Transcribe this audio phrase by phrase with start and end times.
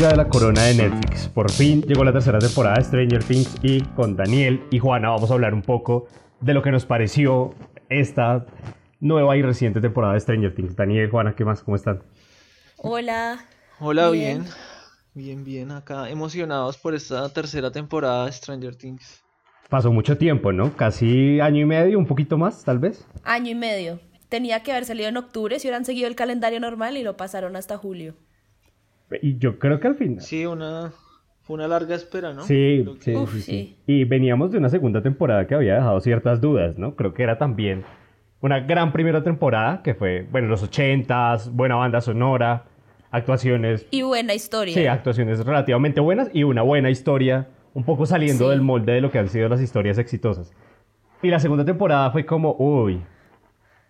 [0.00, 1.28] joya de la corona de Netflix.
[1.28, 5.30] Por fin llegó la tercera temporada de Stranger Things y con Daniel y Juana vamos
[5.30, 6.06] a hablar un poco
[6.40, 7.54] de lo que nos pareció
[7.90, 8.46] esta
[9.00, 10.74] nueva y reciente temporada de Stranger Things.
[10.74, 11.62] Daniel, Juana, ¿qué más?
[11.62, 12.02] ¿Cómo están?
[12.78, 13.44] Hola.
[13.78, 14.46] Hola, bien.
[15.12, 19.22] Bien, bien, acá emocionados por esta tercera temporada de Stranger Things.
[19.68, 20.74] Pasó mucho tiempo, ¿no?
[20.74, 23.06] Casi año y medio, un poquito más, tal vez.
[23.22, 24.00] Año y medio.
[24.30, 27.54] Tenía que haber salido en octubre si hubieran seguido el calendario normal y lo pasaron
[27.54, 28.14] hasta julio.
[29.22, 30.20] Y yo creo que al final.
[30.20, 30.92] Sí, una,
[31.42, 32.42] fue una larga espera, ¿no?
[32.42, 33.42] Sí, sí, Uf, sí, sí.
[33.42, 33.76] sí.
[33.86, 36.94] Y veníamos de una segunda temporada que había dejado ciertas dudas, ¿no?
[36.96, 37.84] Creo que era también
[38.40, 42.64] una gran primera temporada que fue, bueno, los ochentas, buena banda sonora,
[43.10, 44.74] actuaciones, Y buena historia.
[44.74, 48.50] sí, actuaciones relativamente buenas y una buena historia, un poco saliendo Sí.
[48.50, 50.52] del molde de lo que han sido las historias exitosas.
[51.22, 53.02] Y la segunda temporada fue como, uy,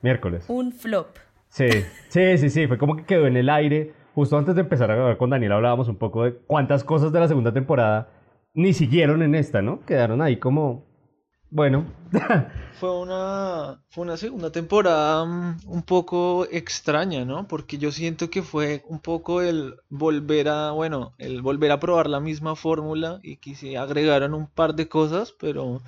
[0.03, 0.45] miércoles.
[0.49, 1.09] Un flop.
[1.49, 1.69] Sí,
[2.09, 3.93] sí, sí, sí, fue como que quedó en el aire.
[4.15, 7.21] Justo antes de empezar a grabar con Daniel hablábamos un poco de cuántas cosas de
[7.21, 8.09] la segunda temporada
[8.55, 9.85] ni siguieron en esta, ¿no?
[9.87, 10.85] Quedaron ahí como,
[11.51, 11.87] bueno,
[12.81, 17.47] Fue una, fue una segunda temporada mm, un poco extraña, ¿no?
[17.47, 22.09] Porque yo siento que fue un poco el volver a, bueno, el volver a probar
[22.09, 25.83] la misma fórmula y que se agregaron un par de cosas, pero,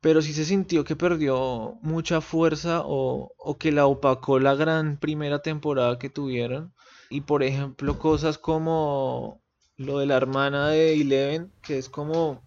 [0.00, 4.98] pero sí se sintió que perdió mucha fuerza o, o que la opacó la gran
[4.98, 6.74] primera temporada que tuvieron.
[7.12, 9.40] Y por ejemplo, cosas como
[9.76, 12.40] lo de la hermana de Eleven, que es como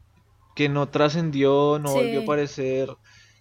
[0.56, 2.00] que no trascendió, no Sí.
[2.00, 2.90] volvió a aparecer,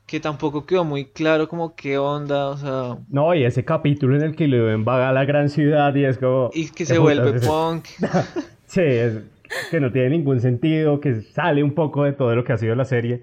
[0.07, 4.23] que tampoco quedó muy claro como qué onda, o sea, no, y ese capítulo en
[4.23, 6.51] el que Leven va a la gran ciudad y es como...
[6.53, 7.87] y que ¿qué se vuelve punk.
[8.67, 9.23] Sí, es
[9.71, 12.75] que no tiene ningún sentido, que sale un poco de todo lo que ha sido
[12.75, 13.23] la serie.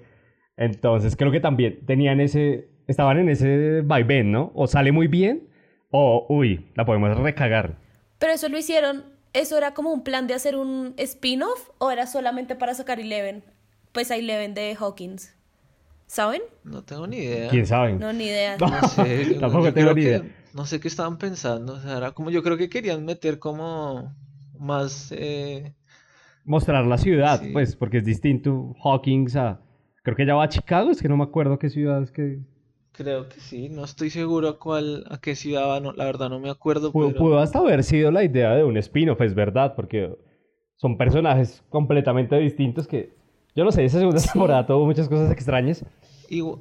[0.56, 4.50] Entonces creo que también tenían ese, estaban en ese vaivén, ¿no?
[4.54, 5.48] O sale muy bien,
[5.90, 7.81] o uy, la podemos recagar.
[8.22, 9.04] Pero eso lo hicieron.
[9.32, 13.42] ¿Eso era como un plan de hacer un spin-off o era solamente para sacar Eleven?
[13.90, 15.34] Pues a Eleven de Hawkins.
[16.06, 16.42] ¿Saben?
[16.62, 17.48] No tengo ni idea.
[17.50, 17.94] ¿Quién sabe?
[17.94, 18.56] No, ni idea.
[18.58, 18.68] No.
[18.68, 20.22] No sé, Tampoco yo tengo ni que- idea.
[20.54, 24.14] No sé qué estaban pensando, o sea, era como yo creo que querían meter como
[24.58, 25.74] más eh,
[26.44, 27.48] mostrar la ciudad, Sí.
[27.52, 29.60] pues, porque es distinto Hawkins a...
[30.04, 32.38] Creo que ya va a Chicago, es que no me acuerdo qué ciudad es que...
[32.92, 36.28] creo que sí, no estoy seguro a cuál a qué ciudad va, no, la verdad
[36.30, 39.34] no me acuerdo, Pudo, pero pudo hasta haber sido la idea de un spin-off, es
[39.34, 40.14] verdad, porque
[40.76, 43.14] son personajes completamente distintos que...
[43.54, 45.84] Yo no sé, esa segunda temporada tuvo muchas cosas extrañas,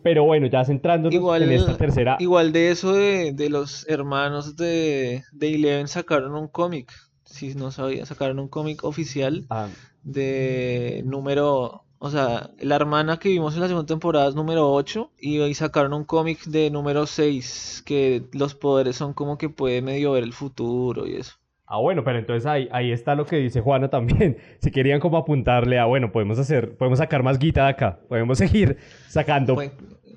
[0.04, 2.18] pero bueno, ya centrándonos Igual, en esta tercera...
[2.20, 6.92] igual de eso de, de los hermanos de, de Eleven sacaron un cómic,
[7.24, 9.70] si no sabía, sacaron un cómic oficial Ah,
[10.04, 15.12] de número, o sea, la hermana que vimos en la segunda temporada es número 8
[15.20, 19.84] y hoy sacaron un cómic de número 6 que los poderes son como que puede
[19.84, 21.34] medio ver el futuro y eso.
[21.68, 24.38] ah, bueno, pero entonces ahí, ahí está lo que dice Juana también.
[24.62, 28.38] Si querían como apuntarle a, bueno, podemos hacer, podemos sacar más guita de acá, podemos
[28.44, 29.72] seguir sacando Pues,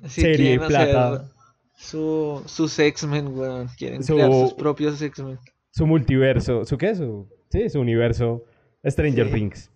[0.07, 1.31] si serie, hacer plata.
[1.77, 5.37] su, sus X-Men, weón, quieren Su- crear sus propios X-Men.
[5.71, 6.95] su multiverso, ¿su qué?
[6.95, 8.43] Su, sí, su universo
[8.83, 9.33] Stranger Sí.
[9.33, 9.71] Things.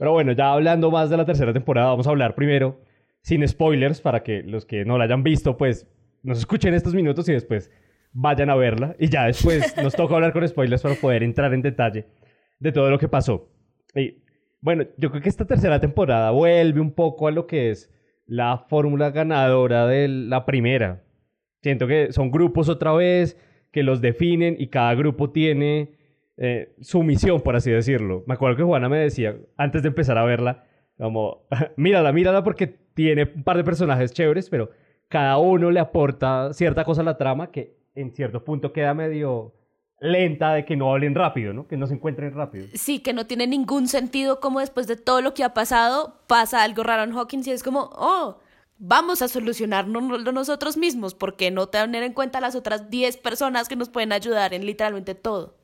[0.00, 2.80] Pero bueno, ya hablando más de la tercera temporada, vamos a hablar primero
[3.20, 5.86] sin spoilers para que los que no la hayan visto, pues
[6.22, 7.70] nos escuchen estos minutos y después
[8.14, 8.96] vayan a verla.
[8.98, 12.06] Y ya después nos toca hablar con spoilers para poder entrar en detalle
[12.58, 13.50] de todo lo que pasó.
[13.94, 14.24] Y
[14.62, 17.92] bueno, yo creo que esta tercera temporada vuelve un poco a lo que es
[18.24, 21.04] la fórmula ganadora de la primera.
[21.60, 23.38] Siento que son grupos otra vez
[23.70, 25.99] que los definen y cada grupo tiene
[26.42, 28.24] eh, su misión, por así decirlo.
[28.26, 30.64] Me acuerdo que Juana me decía, antes de empezar a verla,
[30.96, 31.46] como,
[31.76, 34.70] mírala, mírala porque tiene un par de personajes chéveres, pero
[35.08, 39.54] cada uno le aporta cierta cosa a la trama que en cierto punto queda medio
[40.00, 41.68] lenta de que no hablen rápido, ¿no?
[41.68, 42.68] Que no se encuentren rápido.
[42.72, 46.62] Sí, que no tiene ningún sentido como después de todo lo que ha pasado pasa
[46.62, 48.38] algo raro en Hawkins y es como, oh,
[48.78, 53.76] vamos a solucionarlo nosotros mismos porque no tener en cuenta las otras 10 personas que
[53.76, 55.59] nos pueden ayudar en literalmente todo.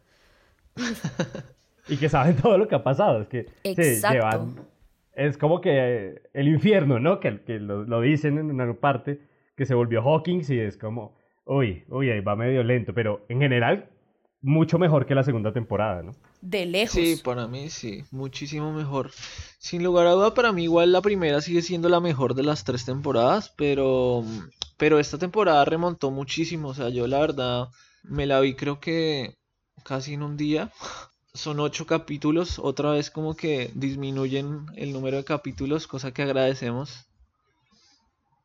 [1.88, 3.22] y que saben todo lo que ha pasado.
[3.22, 4.66] Es que llevan-
[5.14, 7.20] es como que el infierno, ¿no?
[7.20, 9.20] Que, que lo, lo dicen en una parte,
[9.56, 13.40] que se volvió Hawkins y es como, uy, uy, ahí va medio lento, pero en
[13.40, 13.88] general,
[14.42, 16.12] mucho mejor que la segunda temporada, ¿no?
[16.42, 16.92] De lejos.
[16.92, 19.10] Sí, para mí sí, muchísimo mejor.
[19.58, 22.64] Sin lugar a duda, para mí igual la primera sigue siendo la mejor de las
[22.64, 24.22] tres temporadas, pero,
[24.76, 26.68] pero esta temporada remontó muchísimo.
[26.68, 27.68] O sea, yo la verdad
[28.04, 29.34] me la vi creo que
[29.86, 30.70] casi en un día.
[31.34, 37.06] Son ocho capítulos, otra vez como que disminuyen el número de capítulos, cosa que agradecemos.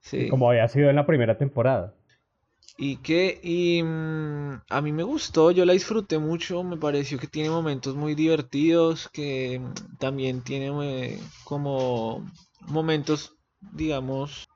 [0.02, 0.28] Sí.
[0.28, 1.94] Como había sido en la primera temporada.
[2.78, 7.28] Y que, y mm, a mí me gustó, yo la disfruté mucho, me pareció que
[7.28, 12.26] tiene momentos muy divertidos, que mm, también tiene eh, como
[12.68, 13.38] momentos,
[13.74, 14.50] digamos,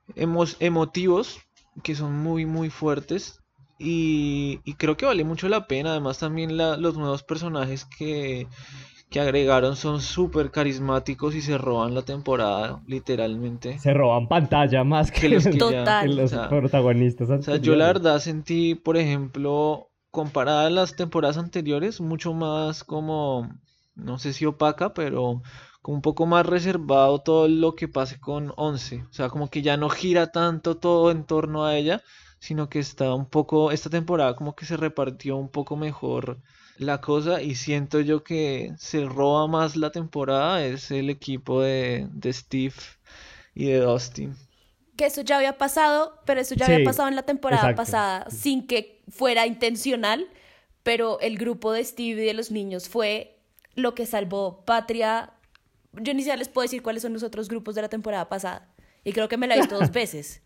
[0.59, 1.39] emotivos,
[1.83, 3.39] que son muy, muy fuertes.
[3.77, 8.47] Y, y, creo que vale mucho la pena, además también los nuevos personajes que,
[9.09, 13.77] que agregaron son súper carismáticos y se roban la temporada, literalmente.
[13.79, 15.43] Se roban pantalla más que, los,
[16.49, 17.29] protagonistas.
[17.29, 22.83] O sea, yo la verdad sentí, por ejemplo, comparada a las temporadas anteriores, mucho más
[22.83, 23.49] como,
[23.95, 25.41] no sé si opaca, pero
[25.81, 29.03] como un poco más reservado todo lo que pase con Once.
[29.09, 32.01] O sea, como que ya no gira tanto todo en torno a ella,
[32.45, 36.37] sino que está un poco, esta temporada como que se repartió un poco mejor
[36.77, 42.07] la cosa y siento yo que se roba más la temporada es el equipo de,
[42.31, 42.75] Steve
[43.55, 44.35] y de Dustin.
[44.95, 48.67] Que eso ya había pasado, pero eso ya había pasado en la temporada pasada sin
[48.67, 50.27] que fuera intencional,
[50.83, 53.39] pero el grupo de Steve y de los niños fue
[53.73, 55.33] lo que salvó Patria.
[55.93, 58.69] Yo ni siquiera les puedo decir cuáles son los otros grupos de la temporada pasada
[59.03, 60.43] y creo que me la he visto dos veces.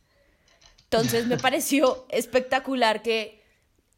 [0.91, 3.43] Entonces me pareció espectacular que,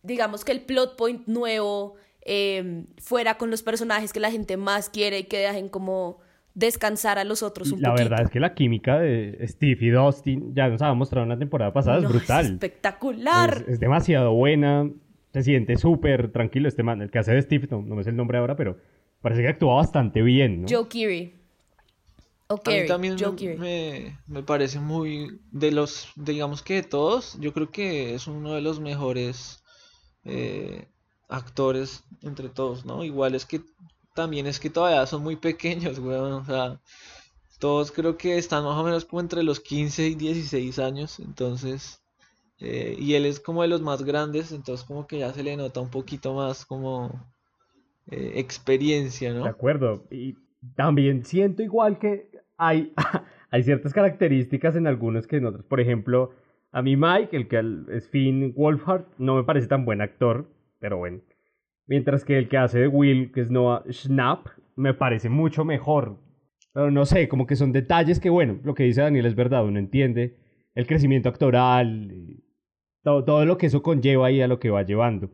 [0.04, 4.90] digamos que el plot point nuevo, Em, fuera con los personajes que la gente más
[4.90, 6.20] quiere y que dejen como
[6.54, 10.54] descansar a los otros un La verdad es que la química de Steve y Dustin
[10.54, 12.46] ya nos había mostrado en la temporada pasada, es brutal.
[12.46, 13.66] Es espectacular.
[13.68, 14.88] Es, demasiado buena,
[15.34, 18.18] se siente súper tranquilo este man, el que hace de Steve, no, me sé el
[18.18, 18.78] nombre ahora, pero
[19.22, 20.68] parece que actúa bastante bien, ¿no?
[20.70, 21.41] Joe Keery.
[22.54, 23.16] A mí también
[23.58, 28.54] me, me, parece muy de los, digamos que de todos, yo creo que es uno
[28.54, 29.64] de los mejores
[30.24, 30.88] eh,
[31.30, 33.04] actores entre todos, ¿no?
[33.04, 33.62] Igual es que
[34.14, 36.80] también es que todavía son muy pequeños, weón, o sea,
[37.60, 42.02] todos creo que están más o menos como entre los 15 y 16 años, entonces,
[42.60, 45.56] eh, y él es como de los más grandes, entonces como que ya se le
[45.56, 47.26] nota un poquito más como
[48.08, 49.44] eh, experiencia, ¿no?
[49.44, 50.36] De acuerdo, y
[50.76, 52.31] también siento igual que
[52.62, 52.94] hay,
[53.50, 56.32] hay ciertas características en algunos que en otros, por ejemplo,
[56.72, 57.62] a mí Mike, el que
[57.92, 60.48] es Finn Wolfhard, no me parece tan buen actor,
[60.80, 61.20] pero bueno.
[61.88, 66.20] Mientras que el que hace de Will, que es Noah Schnapp, me parece mucho mejor.
[66.72, 69.66] Pero no sé, como que son detalles que, bueno, lo que dice Daniel es verdad,
[69.66, 70.38] uno entiende
[70.74, 72.38] el crecimiento actoral,
[73.04, 75.32] todo, todo lo que eso conlleva ahí a lo que va llevando.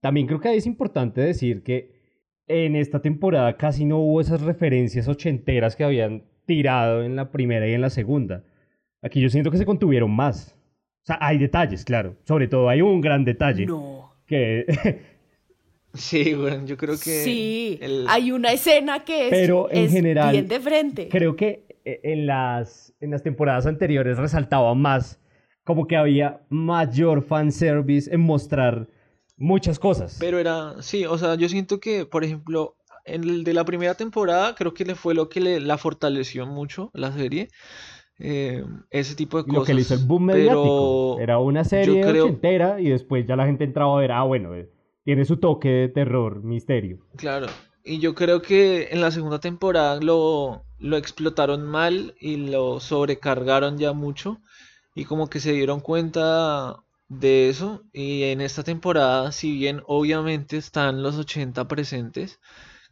[0.00, 1.98] También creo que es importante decir que
[2.46, 7.68] en esta temporada casi no hubo esas referencias ochenteras que habían tirado en la primera
[7.68, 8.42] y en la segunda.
[9.02, 10.56] Aquí yo siento que se contuvieron más.
[11.02, 12.16] O sea, hay detalles, claro.
[12.24, 13.66] Sobre todo hay un gran detalle.
[13.66, 14.10] No
[15.94, 17.22] sí, bueno, yo creo que...
[17.24, 21.08] Sí, hay una escena que es, Pero en general, bien de frente.
[21.08, 25.20] Creo que eh, en las, en las temporadas anteriores resaltaba más
[25.64, 28.88] como que había mayor fanservice en mostrar
[29.36, 30.16] muchas cosas.
[30.18, 32.76] Pero era, sí, o sea, yo siento que, por ejemplo,
[33.14, 36.46] en el de la primera temporada creo que le fue lo que le, la fortaleció
[36.46, 37.48] mucho la serie.
[38.22, 39.58] Eh, ese tipo de cosas.
[39.60, 41.18] Lo que le hizo el boom mediático.
[41.18, 44.68] Era una serie entera y después ya la gente entraba a ver, ah, bueno, eh,
[45.04, 46.98] tiene su toque de terror, misterio.
[47.16, 47.46] Claro,
[47.82, 53.78] y yo creo que en la segunda temporada lo, lo explotaron mal y lo sobrecargaron
[53.78, 54.38] ya mucho
[54.94, 56.76] y como que se dieron cuenta
[57.08, 62.38] de eso y en esta temporada, si bien obviamente están los 80 presentes,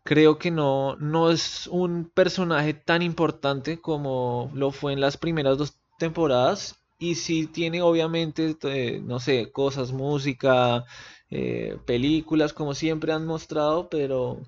[0.09, 5.59] creo que no, no es un personaje tan importante como lo fue en las primeras
[5.59, 6.77] dos temporadas.
[6.99, 10.87] Y sí tiene obviamente, eh, no sé, cosas, música,
[11.31, 14.41] eh, películas, como siempre han mostrado, pero,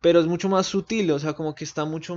[0.00, 2.16] pero es mucho más sutil, o sea, como que está mucho,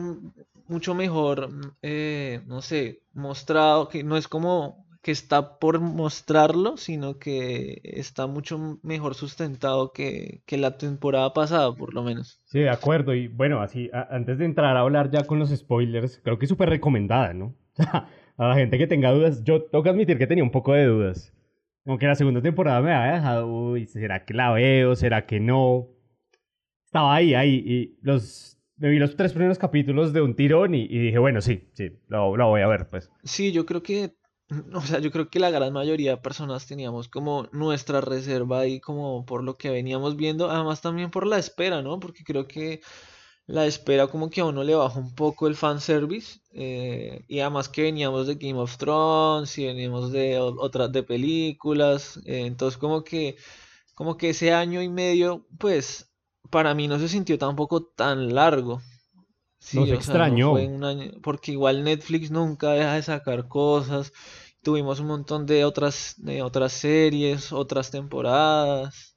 [0.67, 1.50] mucho mejor,
[1.81, 8.25] eh, no sé, mostrado, que no es como que está por mostrarlo, sino que está
[8.25, 12.41] mucho mejor sustentado que, la temporada pasada, por lo menos.
[12.45, 13.13] Sí, de acuerdo.
[13.13, 16.50] Y bueno, así, antes de entrar a hablar ya con los spoilers, creo que es
[16.50, 17.53] súper recomendada, ¿no?
[18.38, 20.86] a la gente que tenga dudas, yo tengo que admitir que tenía un poco de
[20.86, 21.33] dudas.
[21.83, 24.95] Como que la segunda temporada me había dejado, uy, ¿será que la veo?
[24.95, 25.89] ¿Será que no?
[26.86, 30.88] Estaba ahí, ahí, y los me vi los tres primeros capítulos de un tirón y,
[30.88, 33.12] dije, bueno, sí, sí, lo, lo, voy a ver, pues.
[33.24, 34.15] Sí, yo creo que
[34.74, 38.80] o sea, yo creo que la gran mayoría de personas teníamos como nuestra reserva ahí
[38.80, 42.00] como por lo que veníamos viendo, además también por la espera, ¿no?
[42.00, 42.82] Porque creo que
[43.48, 47.70] la espera como que a uno le baja un poco el fanservice eh, y además
[47.70, 53.04] que veníamos de Game of Thrones y veníamos de otras de películas, eh, entonces como
[53.04, 53.38] que
[53.96, 56.12] como que ese año y medio pues
[56.52, 58.82] para mí no se sintió tampoco tan largo.
[59.63, 60.55] Sí, no se extrañó.
[61.22, 64.12] porque igual Netflix nunca deja de sacar cosas
[64.63, 69.15] tuvimos un montón de otras, de otras series, otras temporadas.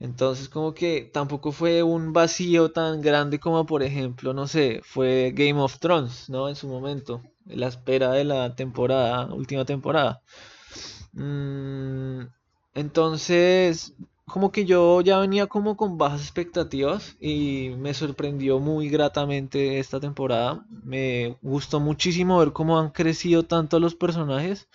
[0.00, 5.32] Entonces como que tampoco fue un vacío tan grande como por ejemplo, no sé, fue
[5.34, 6.48] Game of Thrones, ¿no?
[6.48, 10.22] En su momento, la espera de la temporada, última temporada.
[11.12, 12.22] Mm,
[12.74, 13.94] entonces,
[14.28, 20.00] como que yo ya venía como con bajas expectativas y me sorprendió muy gratamente esta
[20.00, 20.64] temporada.
[20.84, 24.68] Me gustó muchísimo ver cómo han crecido tanto los personajes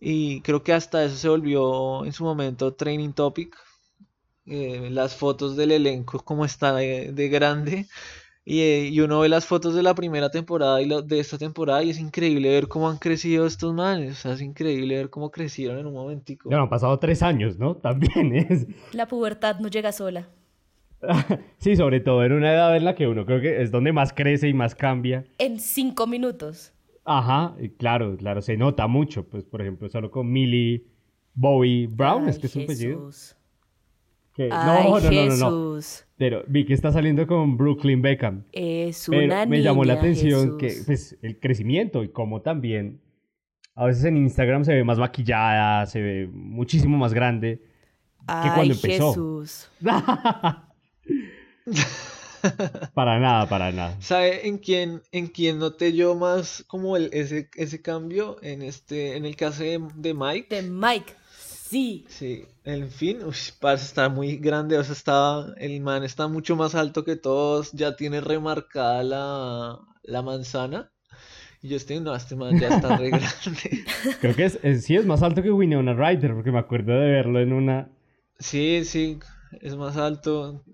[0.00, 3.56] y creo que hasta eso se volvió en su momento training topic.
[4.46, 7.86] Eh, las fotos del elenco, como está de grande
[8.58, 11.90] eh, y, uno ve las fotos de la primera temporada y de esta temporada y
[11.90, 14.12] es increíble ver cómo han crecido estos manes.
[14.12, 16.50] O sea, es increíble ver cómo crecieron en un momentico.
[16.50, 17.76] Ya han pasado tres años, ¿no?
[17.76, 18.66] También es.
[18.92, 20.28] La pubertad no llega sola.
[21.58, 24.12] sí, sobre todo en una edad en la que uno creo que es donde más
[24.12, 25.24] crece y más cambia.
[25.38, 26.72] En cinco minutos.
[27.04, 29.26] Ajá, claro, claro, se nota mucho.
[29.26, 30.84] Pues, por ejemplo, solo con Millie
[31.34, 33.10] Bowie Brown, es que es un apellido.
[34.38, 35.80] No, no, no, no.
[36.16, 38.44] Pero vi que está saliendo con Brooklyn Beckham.
[38.52, 43.00] Es una me llamó la atención que pues, el crecimiento y cómo también
[43.74, 47.62] a veces en Instagram se ve más maquillada, se ve muchísimo más grande
[48.20, 49.10] que cuando empezó.
[49.10, 49.70] Jesús.
[52.94, 53.96] para nada, para nada.
[54.00, 58.36] ¿Sabe en quién, en quién noté yo más como el, ese, ese cambio?
[58.42, 60.54] En este, en el caso de, de Mike.
[60.54, 61.14] De Mike.
[61.70, 62.04] Sí.
[62.08, 63.18] Sí, en fin,
[63.60, 67.70] parece estar muy grande, o sea, está, el man está mucho más alto que todos,
[67.70, 69.04] ya tiene remarcada
[70.02, 70.90] la, manzana.
[71.62, 73.84] Y yo estoy, no, este man ya está re grande.
[74.20, 77.38] Creo que es, sí es más alto que Winona Ryder, porque me acuerdo de verlo
[77.38, 77.88] en una...
[78.40, 79.20] Sí, sí,
[79.60, 80.64] es más alto.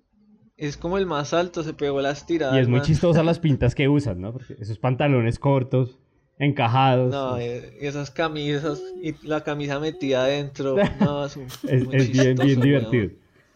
[0.56, 2.56] Es como el más alto, se pegó las tiradas.
[2.56, 4.32] Y es muy chistosa las pintas que usan, ¿no?
[4.32, 5.98] Porque esos pantalones cortos
[6.38, 7.12] encajados.
[7.12, 10.76] No, eh, esas camisas y la camisa metida adentro.
[11.00, 13.10] No, es, es, bien, bien divertido.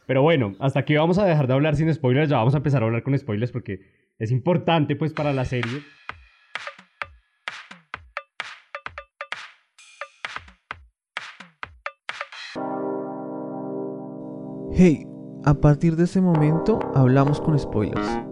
[0.06, 2.28] Pero bueno, hasta aquí vamos a dejar de hablar sin spoilers.
[2.28, 3.80] Ya vamos a empezar a hablar con spoilers porque
[4.18, 5.82] es importante pues para la serie.
[14.72, 15.04] Hey,
[15.44, 18.29] a partir de ese momento hablamos con spoilers.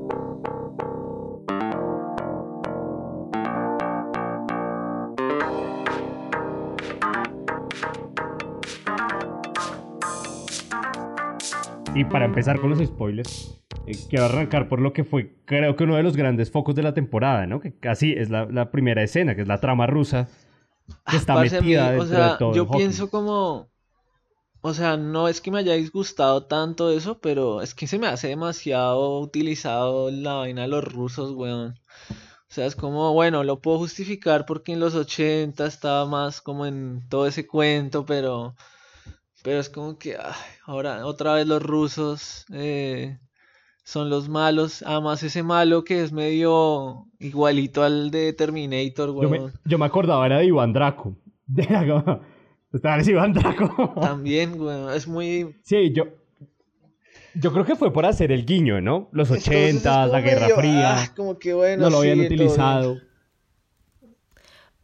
[11.99, 15.83] Y para empezar con los spoilers, eh, quiero arrancar por lo que fue, creo que
[15.83, 17.59] uno de los grandes focos de la temporada, ¿no?
[17.59, 20.29] Que casi es la, primera escena, que es la trama rusa,
[21.11, 22.55] que está metida dentro o sea, de todo.
[22.55, 23.69] Yo pienso como,
[24.61, 28.07] o sea, no es que me haya disgustado tanto eso, pero es que se me
[28.07, 31.81] hace demasiado utilizado la vaina de los rusos, weón.
[32.11, 32.15] O
[32.53, 37.09] sea, es como, bueno, lo puedo justificar porque en los 80 estaba más como en
[37.09, 38.55] todo ese cuento, pero
[39.43, 40.17] pero es como que
[40.65, 43.19] ahora otra vez los rusos eh,
[43.85, 44.83] son los malos.
[44.87, 49.15] Además ese malo que es medio igualito al de Terminator,
[49.65, 51.17] Yo me, acordaba, era de Iván Draco.
[51.47, 52.21] De la...
[52.71, 53.95] Estaba Iván Draco.
[54.01, 55.57] También, güey, es muy...
[55.63, 56.05] Sí, yo...
[57.35, 59.09] Yo creo que fue por hacer el guiño, ¿no?
[59.13, 61.03] Los 80, la Guerra Fría.
[61.03, 62.99] Ah, como que bueno, no lo habían utilizado.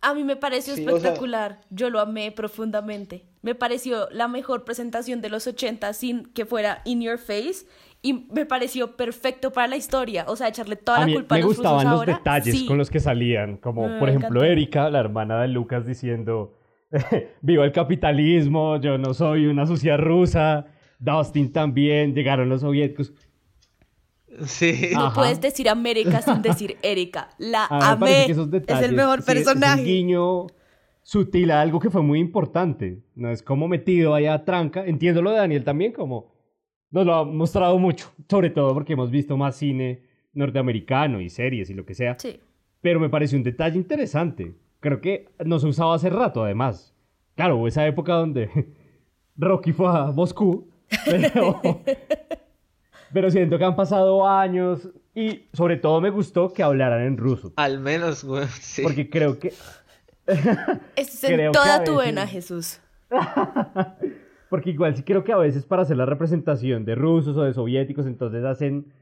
[0.04, 1.61] A mí me pareció espectacular.
[1.70, 3.25] Yo lo amé profundamente.
[3.40, 7.66] Me pareció la mejor presentación de los 80 sin que fuera in your face
[8.02, 10.26] y me pareció perfecto para la historia.
[10.28, 13.00] O sea, echarle toda la culpa a los Me gustaban los detalles con los que
[13.00, 16.58] salían, como por ejemplo Erika, la hermana de Lucas, diciendo:
[17.40, 20.66] Viva el capitalismo, yo no soy una sucia rusa.
[20.99, 23.12] Dustin también, llegaron los soviéticos.
[24.95, 27.31] No puedes decir América sin decir Erika.
[27.38, 28.26] La amé.
[28.26, 29.75] es el mejor personaje.
[29.75, 30.47] Es un guiño
[31.03, 33.03] sutil a algo que fue muy importante.
[33.14, 34.85] No es como metido allá tranca.
[34.85, 36.33] Entiendo lo de Daniel también, como
[36.91, 38.12] nos lo ha mostrado mucho.
[38.29, 42.17] Sobre todo porque hemos visto más cine norteamericano y series y lo que sea.
[42.19, 42.41] Sí.
[42.81, 44.55] Pero me pareció un detalle interesante.
[44.81, 46.95] Creo que no se usaba hace rato, además.
[47.35, 48.50] Claro, esa época donde
[49.37, 50.69] Rocky fue a Moscú.
[51.07, 51.61] Pero.
[53.14, 57.52] Pero siento que han pasado años y sobre todo me gustó que hablaran en ruso.
[57.54, 58.83] Al menos, güey, sí.
[58.83, 59.54] Porque creo que...
[60.97, 62.80] es en toda tu vena, Jesús.
[64.50, 67.54] Porque igual sí creo que a veces para hacer la representación de rusos o de
[67.54, 68.92] soviéticos, entonces hacen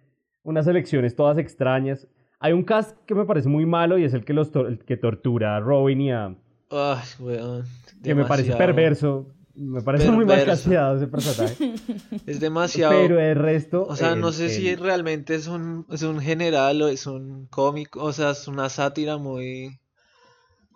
[0.43, 2.07] unas elecciones todas extrañas.
[2.39, 4.51] Hay un cast que me parece muy malo y es el que, los
[4.87, 6.35] que tortura a Robin y a...
[6.71, 7.65] Ay, weón.
[8.03, 9.27] Que me parece perverso.
[9.55, 11.75] Me parece muy mal ese personaje.
[12.27, 12.93] Es demasiado.
[12.93, 13.85] Pero el resto.
[13.87, 18.03] O sea, no sé si realmente es un, es un general o es un cómico.
[18.03, 19.79] O sea, es una sátira muy.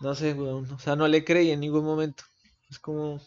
[0.01, 0.71] no sé, weón.
[0.73, 2.25] O sea, no le creí en ningún momento.
[2.71, 3.21] Es como.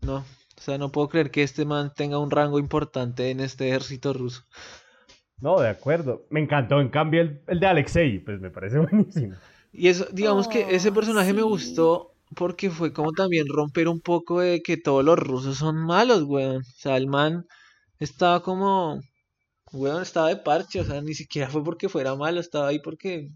[0.00, 0.16] No.
[0.16, 4.12] O sea, no puedo creer que este man tenga un rango importante en este ejército
[4.12, 4.44] ruso.
[5.40, 6.24] No, de acuerdo.
[6.30, 9.34] Me encantó, en cambio, el, el de Alexei, pues me parece buenísimo.
[9.72, 14.00] Y eso, digamos que ese Oh, personaje me gustó porque fue como también romper un
[14.00, 16.58] poco de que todos los rusos son malos, weón.
[16.58, 17.44] O sea, el man
[17.98, 18.98] estaba como,
[19.72, 23.28] weón, estaba de parche, o sea, ni siquiera fue porque fuera malo, estaba ahí porque,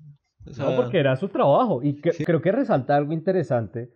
[0.47, 1.83] o sea, No, porque era su trabajo.
[1.83, 3.91] Y que- creo que resalta algo interesante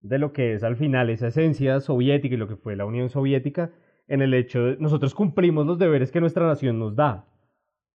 [0.00, 3.08] de lo que es al final esa esencia soviética y lo que fue la Unión
[3.08, 3.72] Soviética
[4.08, 7.24] en el hecho de nosotros cumplimos los deberes que nuestra nación nos da.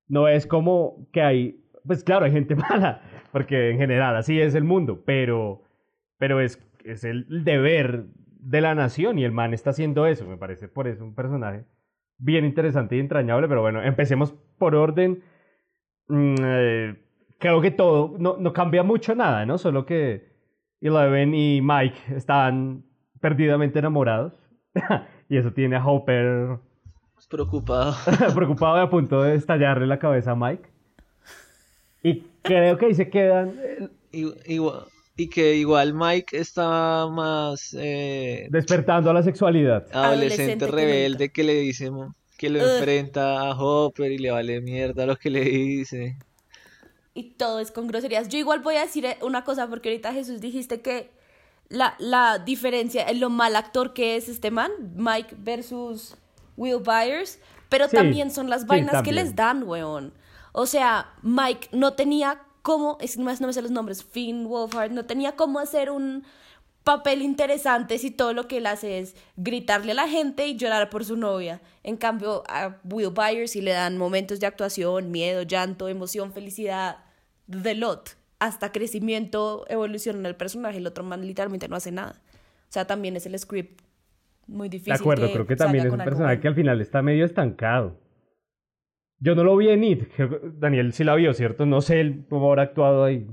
[0.08, 3.02] No es como que hay, pues claro, hay gente mala,
[3.32, 5.62] porque en general así es el mundo, pero,
[6.20, 8.04] pero es, es el deber
[8.38, 10.26] de la nación y el man está haciendo eso.
[10.26, 11.64] Me parece por eso un personaje
[12.18, 15.22] bien interesante y entrañable, pero bueno, empecemos por orden.
[16.08, 16.96] Mm, eh,
[17.38, 19.56] creo que todo, no, no cambia mucho nada, ¿no?
[19.56, 20.28] Solo que
[20.82, 22.84] Eleven y Mike están
[23.18, 24.34] perdidamente enamorados.
[25.30, 26.58] y eso tiene a Hopper
[27.30, 27.94] preocupado.
[28.34, 30.68] preocupado y a punto de estallarle la cabeza a Mike.
[32.02, 34.84] Y creo que ahí se quedan eh, Y, igual-
[35.20, 39.86] y que igual Mike estaba más eh, despertando a la sexualidad.
[39.92, 41.90] adolescente rebelde que le dice
[42.38, 42.70] que lo Ugh.
[42.78, 46.16] enfrenta a Hopper y le vale mierda lo que le dice.
[47.12, 48.30] Y todo es con groserías.
[48.30, 51.10] Yo igual voy a decir eh, una cosa, porque ahorita Jesús dijiste que
[51.68, 56.16] la, la diferencia en lo mal actor que es este man, Mike versus
[56.56, 60.14] Will Byers, pero Sí, también son las sí, vainas que les dan, weón.
[60.52, 64.92] O sea, Mike no tenía cómo, es que no me sé los nombres, Finn Wolfhard,
[64.92, 66.24] no tenía cómo hacer un
[66.84, 70.90] papel interesante si todo lo que él hace es gritarle a la gente y llorar
[70.90, 71.60] por su novia.
[71.82, 76.98] En cambio, a Will Byers sí le dan momentos de actuación, miedo, llanto, emoción, felicidad,
[77.46, 80.78] de lot, hasta crecimiento, evolución en el personaje.
[80.78, 82.20] El otro man literalmente no hace nada.
[82.68, 83.82] O sea, también es el script
[84.46, 84.94] muy difícil.
[84.94, 87.96] De acuerdo, creo que también es un algo personaje que al final está medio estancado.
[89.20, 90.02] Yo no lo vi en It.
[90.58, 91.64] Daniel sí la vio, ¿cierto?
[91.64, 93.24] No sé el- cómo habrá actuado ahí.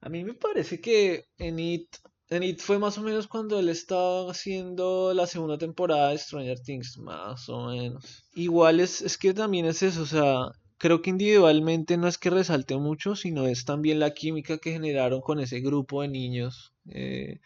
[0.00, 1.88] A mí me parece que en It,
[2.30, 6.60] en It fue más o menos cuando él estaba haciendo la segunda temporada de Stranger
[6.60, 8.24] Things, más o menos.
[8.34, 12.30] Igual es, es que también es eso, o sea, creo que individualmente no es que
[12.30, 17.40] resalte mucho, sino es también la química que generaron con ese grupo de niños eh,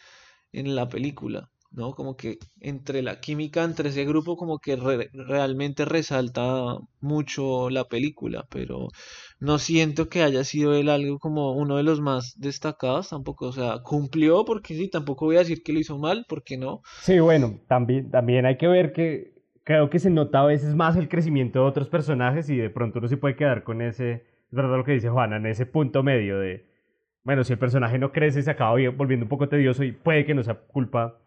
[0.52, 1.92] en la película, ¿no?
[1.94, 7.84] Como que entre la química entre ese grupo como que re- realmente resalta mucho la
[7.88, 8.88] película, pero
[9.40, 13.52] no siento que haya sido él algo como uno de los más destacados tampoco, o
[13.52, 16.82] sea, cumplió porque sí, tampoco voy a decir que lo hizo mal, porque no.
[16.98, 19.32] Sí, bueno, también, también hay que ver que
[19.64, 22.98] creo que se nota a veces más el crecimiento de otros personajes y de pronto
[23.00, 26.02] uno se puede quedar con ese, es verdad lo que dice Juana, en ese punto
[26.04, 26.64] medio de,
[27.24, 30.24] bueno, si el personaje no crece se acaba vi- volviendo un poco tedioso y puede
[30.26, 31.18] que no sea culpa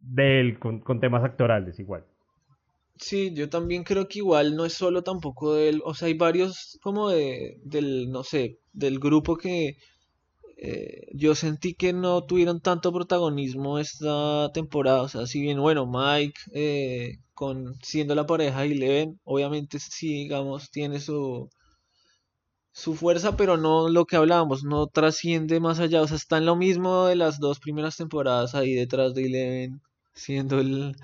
[0.00, 2.04] de él con, temas actorales igual.
[2.96, 6.14] Sí, yo también creo que igual no es solo tampoco de él, o sea, hay
[6.14, 9.76] varios como de, del, no sé, del grupo que
[10.62, 15.86] eh, yo sentí que no tuvieron tanto protagonismo esta temporada, o sea, si bien, bueno,
[15.86, 21.48] Mike, eh, con, siendo la pareja de Eleven, obviamente sí, digamos, tiene su,
[22.72, 26.46] su fuerza, pero no lo que hablábamos, no trasciende más allá, o sea, está en
[26.46, 29.80] lo mismo de las dos primeras temporadas ahí detrás de Eleven,
[30.20, 30.94] siendo el...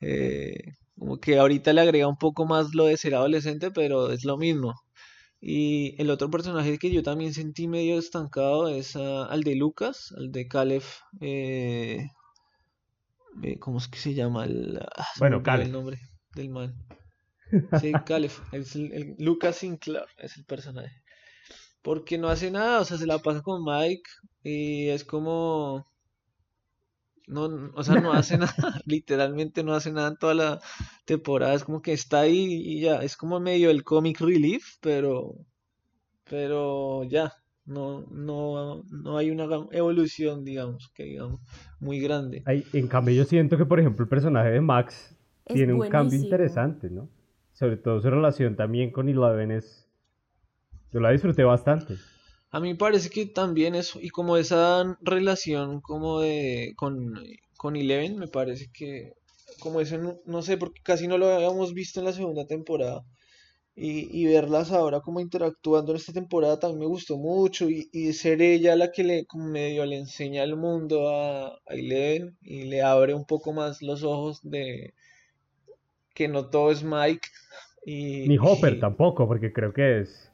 [0.00, 4.24] eh, como que ahorita le agrega un poco más lo de ser adolescente, pero es
[4.24, 4.74] lo mismo.
[5.40, 10.32] Y el otro personaje que yo también sentí medio estancado es al de Lucas, al
[10.32, 10.82] de Caleb.
[11.20, 12.06] eh,
[13.42, 14.44] eh, ¿cómo es que se llama?
[14.44, 15.66] El, ah, Bueno, Caleb.
[15.66, 15.98] el nombre
[16.34, 16.74] del man.
[17.80, 17.92] Sí,
[18.52, 21.02] es el- el- Lucas Sinclair es el personaje.
[21.82, 24.10] Porque no hace nada, o sea, se la pasa con Mike
[24.42, 25.86] y es como...
[27.26, 28.54] No, o sea, no hace nada,
[28.86, 30.60] literalmente no hace nada en toda la
[31.04, 35.34] temporada, es como que está ahí y ya, es como medio el comic relief, pero,
[36.28, 37.32] pero ya,
[37.66, 41.40] no, no, no hay una gran evolución, digamos, que digamos,
[41.80, 42.42] muy grande.
[42.44, 45.88] Ay, en cambio yo siento que por ejemplo el personaje de Max Es tiene un
[45.88, 47.08] cambio interesante, ¿no?
[47.52, 49.88] Sobre todo su relación también con Eleven es...
[50.92, 51.96] Yo la disfruté bastante.
[52.54, 56.96] A mí me parece que también eso, y como esa relación como de con,
[57.56, 59.12] con Eleven, me parece que
[59.60, 63.02] como eso no, no sé, porque casi no lo habíamos visto en la segunda temporada.
[63.76, 63.90] Y,
[64.20, 67.70] y verlas ahora como interactuando en esta temporada también me gustó mucho.
[67.70, 71.74] Y, y ser ella la que le como medio le enseña el mundo a, a
[71.74, 74.94] Eleven y le abre un poco más los ojos de
[76.14, 77.28] que no todo es Mike.
[77.86, 80.30] Y, Ni Hopper y- tampoco, porque creo que es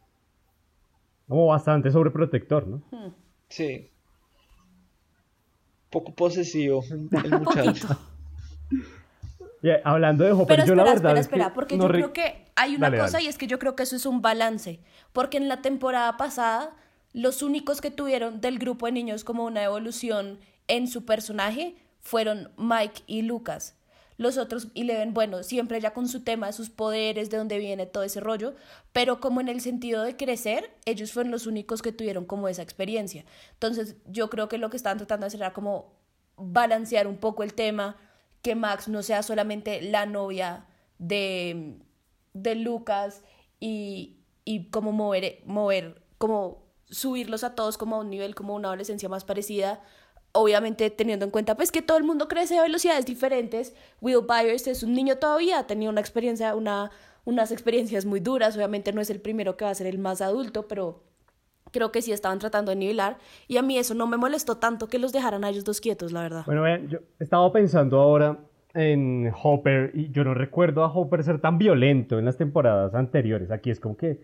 [1.31, 2.83] como bastante sobreprotector, ¿no?
[2.91, 3.15] Hmm.
[3.49, 3.91] Sí,
[5.89, 7.89] poco posesivo el muchacho.
[9.85, 11.89] hablando de Hopper, Pero yo espera, la verdad espera, es que espera, porque no yo
[11.89, 13.25] re- creo que hay una Dale, cosa dale.
[13.25, 14.81] y es que yo creo que eso es un balance,
[15.13, 16.77] porque en la temporada pasada
[17.13, 20.39] los únicos que tuvieron del grupo de niños como una evolución
[20.69, 23.77] en su personaje fueron Mike y Lucas.
[24.21, 28.03] Los otros, Eleven, bueno, siempre ya con su tema sus poderes, de dónde viene todo
[28.03, 28.55] ese rollo,
[28.93, 32.61] pero como en el sentido de crecer, ellos fueron los únicos que tuvieron como esa
[32.61, 33.25] experiencia.
[33.55, 35.95] Entonces, yo creo que lo que estaban tratando de hacer era como
[36.37, 37.97] balancear un poco el tema,
[38.43, 40.67] que Max no sea solamente la novia
[40.99, 41.79] de,
[42.35, 43.23] de Lucas
[43.59, 48.69] y, y como mover, mover, como subirlos a todos como a un nivel, como una
[48.69, 49.81] adolescencia más parecida.
[50.33, 53.75] Obviamente teniendo en cuenta pues que todo el mundo crece a velocidades diferentes.
[54.01, 56.91] Will Byers es un niño todavía, tenía una experiencia, una,
[57.25, 58.57] unas experiencias muy duras.
[58.57, 61.03] Obviamente no es el primero que va a ser el más adulto, pero
[61.73, 63.19] creo que sí estaban tratando de nivelar.
[63.49, 66.13] Y a mí eso no me molestó tanto que los dejaran a ellos dos quietos,
[66.13, 66.43] la verdad.
[66.47, 68.39] Bueno, vean, yo estaba pensando ahora
[68.75, 73.51] en Hopper y yo no recuerdo a Hopper ser tan violento en las temporadas anteriores.
[73.51, 74.21] Aquí es como que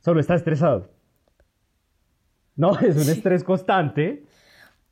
[0.00, 0.88] solo está estresado.
[2.56, 4.24] No, es un estrés constante.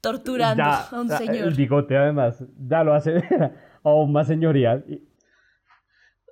[0.01, 1.49] Torturando Ya, a un ya, señor.
[1.49, 3.23] El bigote además ya lo hace
[3.83, 4.85] aún más señorial.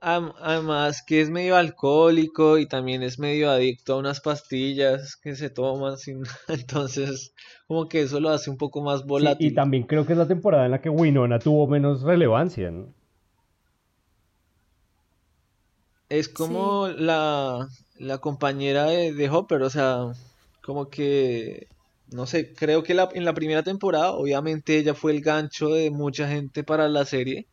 [0.01, 5.51] Además que es medio alcohólico y también es medio adicto a unas pastillas que se
[5.51, 6.23] toman sin...
[6.49, 7.35] Entonces,
[7.67, 9.47] como que eso lo hace un poco más sí, volátil.
[9.49, 12.95] y también creo que es la temporada en la que Winona tuvo menos relevancia, ¿no?
[16.09, 20.13] Es como la, la compañera de, de Hopper, o sea,
[20.63, 21.69] como que,
[22.13, 25.91] no sé, creo que la, en la primera temporada, obviamente ella fue el gancho de
[25.91, 27.49] mucha gente para la serie,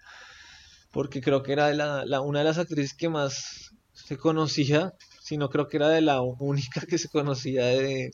[0.92, 4.94] porque creo que era de la, la- una de las actrices que más se conocía,
[5.22, 8.12] si no creo que era de la única que se conocía de,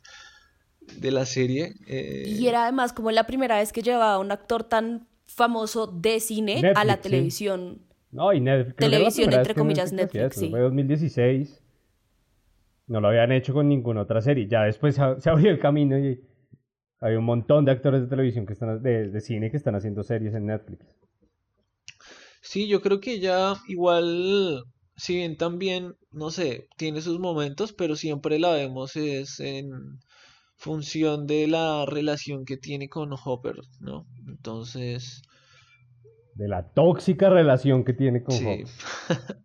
[1.00, 1.74] de la serie.
[1.88, 5.88] eh, Y era además como la primera vez que llevaba a un actor tan famoso
[5.88, 7.02] de cine a la sí.
[7.02, 7.82] televisión.
[8.12, 8.78] No, y Netflix.
[8.78, 10.50] Televisión, entre comillas, Netflix Netflix, sí.
[10.50, 11.62] Fue 2016.
[12.88, 14.48] No lo habían hecho con ninguna otra serie.
[14.48, 16.22] Ya después se, se abrió el camino y
[17.02, 20.04] hay un montón de actores de televisión que están, de, de cine que están haciendo
[20.04, 20.86] series en Netflix.
[22.42, 24.64] Sí, yo creo que ella igual,
[24.96, 29.70] si bien también, no sé, tiene sus momentos, pero siempre la vemos es en
[30.56, 34.08] función de la relación que tiene con Hopper, ¿no?
[34.28, 35.22] Entonces,
[36.34, 38.46] De la tóxica relación que tiene con sí.
[38.46, 38.68] Hopper.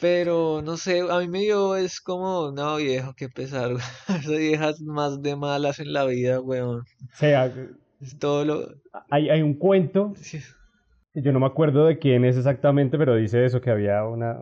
[0.00, 3.82] Pero, no sé, a mí me dio, es como, no, viejo, qué pesar, güey.
[4.18, 6.80] Esa vieja es más de malas en la vida, weón.
[6.80, 7.52] O sea,
[8.00, 8.68] Es todo lo...
[9.10, 10.38] hay, hay un cuento, sí.
[11.12, 14.38] que yo no me acuerdo de quién es exactamente, pero dice eso, que había una,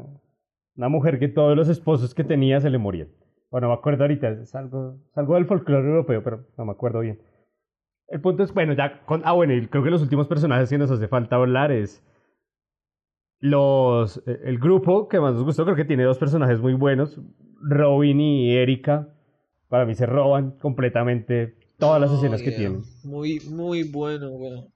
[0.77, 3.09] una mujer que todos los esposos que tenía se le morían.
[3.51, 6.73] Bueno, no me acuerdo ahorita, es algo, es algo del folclore europeo, pero no me
[6.73, 7.21] acuerdo bien.
[8.07, 9.23] El punto es, bueno, ya con...
[9.25, 12.03] Ah, bueno, y creo que los últimos personajes que nos hace falta hablar es
[13.41, 14.19] los...
[14.27, 17.21] eh, El grupo que más nos gustó, creo que tiene dos personajes muy buenos,
[17.61, 19.09] Robin y Erika.
[19.69, 22.83] Para mí se roban completamente todas las escenas que tienen.
[23.05, 24.69] Muy, muy bueno, weón.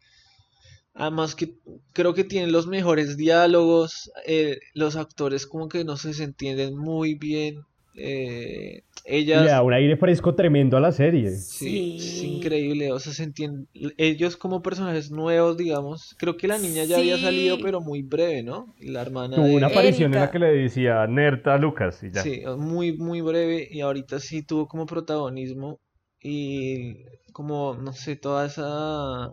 [0.94, 1.54] Además que
[1.94, 7.14] creo que tienen los mejores diálogos, eh, los actores como que no se entienden muy
[7.14, 7.62] bien.
[7.94, 11.30] Eh, Y ellas, le da un aire fresco tremendo a la serie.
[11.30, 16.14] sí, es increíble, o sea, se entienden, ellos como personajes nuevos, digamos.
[16.18, 18.74] Creo que la niña ya había salido, pero muy breve, ¿no?
[18.80, 19.56] La hermana Tuvo de...
[19.56, 22.22] una aparición en la que le decía nerd a Lucas y ya.
[22.22, 25.80] Sí, muy, muy breve y ahorita sí tuvo como protagonismo
[26.20, 29.32] y como, no sé, toda esa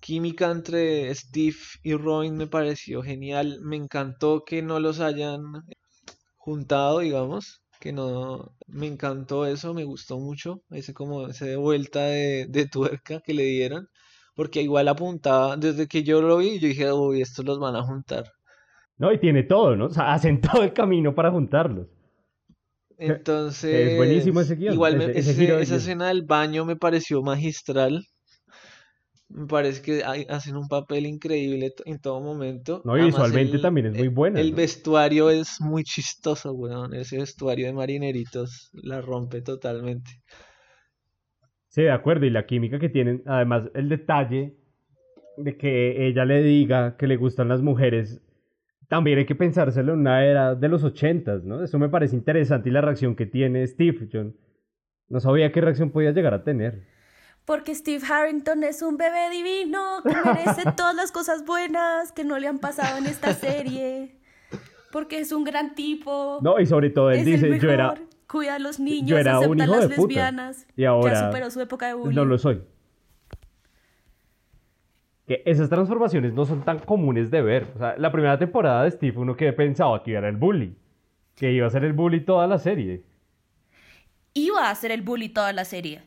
[0.00, 3.60] química entre Steve y Robin me pareció genial.
[3.62, 5.42] Me encantó que no los hayan
[6.36, 12.46] juntado, digamos, que no, me encantó eso, me gustó mucho, ese como, ese vuelta de,
[12.48, 13.88] de tuerca que le dieron,
[14.34, 17.82] porque igual apuntaba, desde que yo lo vi, yo dije, uy, estos los van a
[17.84, 18.24] juntar.
[18.98, 19.86] No, y tiene todo, ¿no?
[19.86, 21.88] O sea, hacen todo el camino para juntarlos.
[22.98, 27.22] Entonces, Es buenísimo ese guion, igual me- ese- ese esa escena del baño me pareció
[27.22, 28.04] magistral.
[29.34, 32.82] Me parece que hay- hacen un papel increíble en todo momento.
[32.84, 34.56] No, y Además, visualmente el- también es muy el- buena, El ¿no?
[34.56, 36.94] vestuario es muy chistoso, weón.
[36.94, 40.10] Ese vestuario de marineritos la rompe totalmente.
[41.68, 44.54] Sí, de acuerdo, y la química que tienen, además el detalle
[45.38, 48.20] de que ella le diga que le gustan las mujeres,
[48.88, 51.64] también hay que pensárselo en una era de los ochentas, ¿no?
[51.64, 54.24] Eso me parece interesante y la reacción que tiene Steve, yo
[55.08, 56.82] no sabía qué reacción podía llegar a tener.
[57.44, 62.38] Porque Steve Harrington es un bebé divino que merece todas las cosas buenas que no
[62.38, 64.16] le han pasado en esta serie.
[64.92, 66.38] Porque es un gran tipo.
[66.42, 67.94] No, y sobre todo él es dice, el yo era,
[68.28, 70.08] Cuida a los niños, yo era un acepta a hijo las de puta.
[70.08, 70.66] lesbianas.
[70.76, 72.14] Y ahora ya superó su época de bullying.
[72.14, 72.62] no lo soy.
[75.26, 77.68] que esas transformaciones no son tan comunes de ver.
[77.74, 80.76] O sea, la primera temporada de Steve uno que pensaba que era el bully,
[81.34, 83.04] que iba a ser el bully toda la serie.
[84.34, 86.02] Iba a ser el bully toda la serie,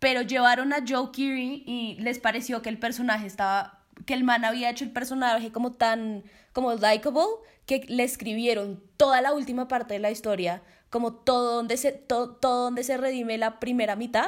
[0.00, 4.44] pero llevaron a Joe Keery y les pareció que el personaje estaba, que el man
[4.44, 7.22] había hecho el personaje como tan, como likable,
[7.66, 12.38] que le escribieron toda la última parte de la historia, como todo donde se, todo,
[12.40, 14.26] donde se redime la primera mitad,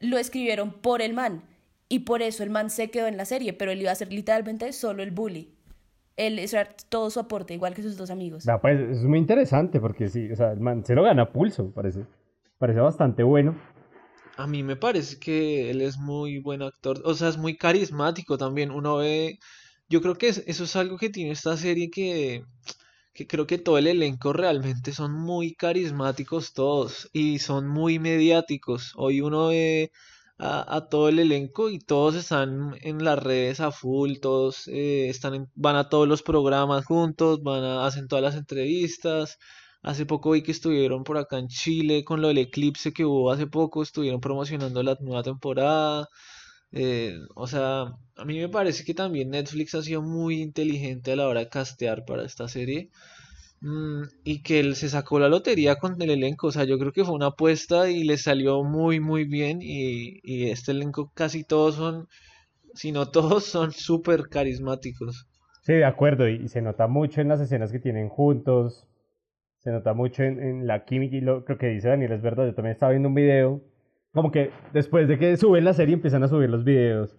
[0.00, 1.44] lo escribieron por el man.
[1.88, 4.12] Y por eso el man se quedó en la serie, pero él iba a ser
[4.12, 5.54] literalmente solo el bully.
[6.16, 8.46] Él, eso era todo su aporte, igual que sus dos amigos.
[8.62, 12.06] Pues es muy interesante porque sí, o sea, el man se lo gana pulso, parece.
[12.58, 13.54] Parece bastante bueno.
[14.36, 18.36] A mí me parece que él es muy buen actor, o sea, es muy carismático
[18.38, 18.70] también.
[18.72, 19.38] Uno ve,
[19.88, 22.42] yo creo que es- eso es algo que tiene esta serie que,
[23.14, 28.92] que creo que todo el elenco realmente son muy carismáticos todos y son muy mediáticos.
[28.96, 29.92] Hoy uno ve
[30.38, 35.48] a, todo el elenco y todos están en las redes a full, todos eh, están
[35.54, 39.38] van a todos los programas juntos, van a, hacen todas las entrevistas.
[39.84, 43.30] Hace poco vi que estuvieron por acá en Chile con lo del eclipse que hubo
[43.30, 46.08] hace poco, estuvieron promocionando la nueva temporada.
[46.72, 47.82] Eh, o sea,
[48.16, 51.48] a mí me parece que también Netflix ha sido muy inteligente a la hora de
[51.50, 52.88] castear para esta serie.
[53.60, 56.46] Mm, y que él se sacó la lotería con el elenco.
[56.46, 59.60] O sea, yo creo que fue una apuesta y le salió muy, muy bien.
[59.62, 62.08] Y, y este elenco casi todos son,
[62.74, 65.26] si no todos, son súper carismáticos.
[65.62, 68.86] Sí, de acuerdo, y, y se nota mucho en las escenas que tienen juntos,
[69.64, 72.44] se nota mucho en, en la química, y lo, creo que dice Daniel es verdad,
[72.44, 73.62] yo también estaba viendo un video,
[74.12, 77.16] como que después de que suben la serie empiezan a subir los videos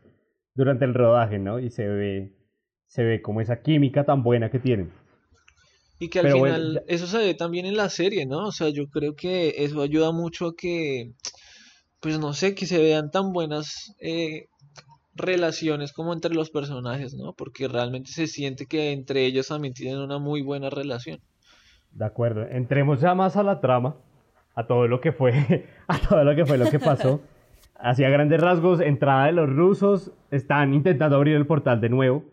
[0.53, 1.59] durante el rodaje, ¿no?
[1.59, 2.33] Y se ve,
[2.85, 4.91] se ve como esa química tan buena que tienen.
[5.99, 8.47] Y que al Pero final eso se ve también en la serie, ¿no?
[8.47, 11.13] O sea, yo creo que eso ayuda mucho a que,
[11.99, 14.45] pues no sé, que se vean tan buenas eh,
[15.15, 17.33] relaciones como entre los personajes, ¿no?
[17.33, 21.19] Porque realmente se siente que entre ellos también tienen una muy buena relación.
[21.95, 23.95] De acuerdo, entremos ya más a la trama,
[24.53, 27.21] a todo lo que fue, a todo lo que fue lo que pasó.
[27.77, 32.25] Hacia grandes rasgos, entrada de los rusos, están intentando abrir el portal de nuevo,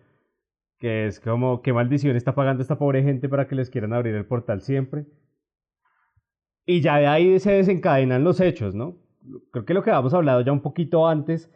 [0.78, 4.16] que es como, qué maldición está pagando esta pobre gente para que les quieran abrir
[4.16, 5.06] el portal siempre.
[6.66, 8.96] Y ya de ahí se desencadenan los hechos, ¿no?
[9.52, 11.52] Creo que lo que habíamos hablado ya un poquito antes,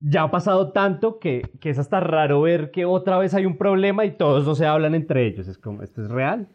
[0.00, 3.58] ya ha pasado tanto que, que es hasta raro ver que otra vez hay un
[3.58, 5.46] problema y todos no se hablan entre ellos.
[5.46, 6.48] Es como, ¿esto es real?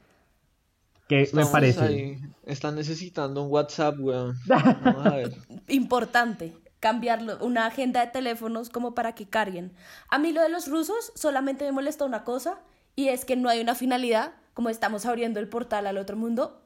[1.07, 1.83] Que me parece.
[1.83, 4.35] ahí, están necesitando un WhatsApp, weón.
[4.47, 5.33] Vamos a ver.
[5.67, 9.73] Importante, cambiarlo, una agenda de teléfonos como para que carguen.
[10.09, 12.59] A mí lo de los rusos solamente me molesta una cosa
[12.95, 16.61] y es que no hay una finalidad, como estamos abriendo el portal al otro mundo,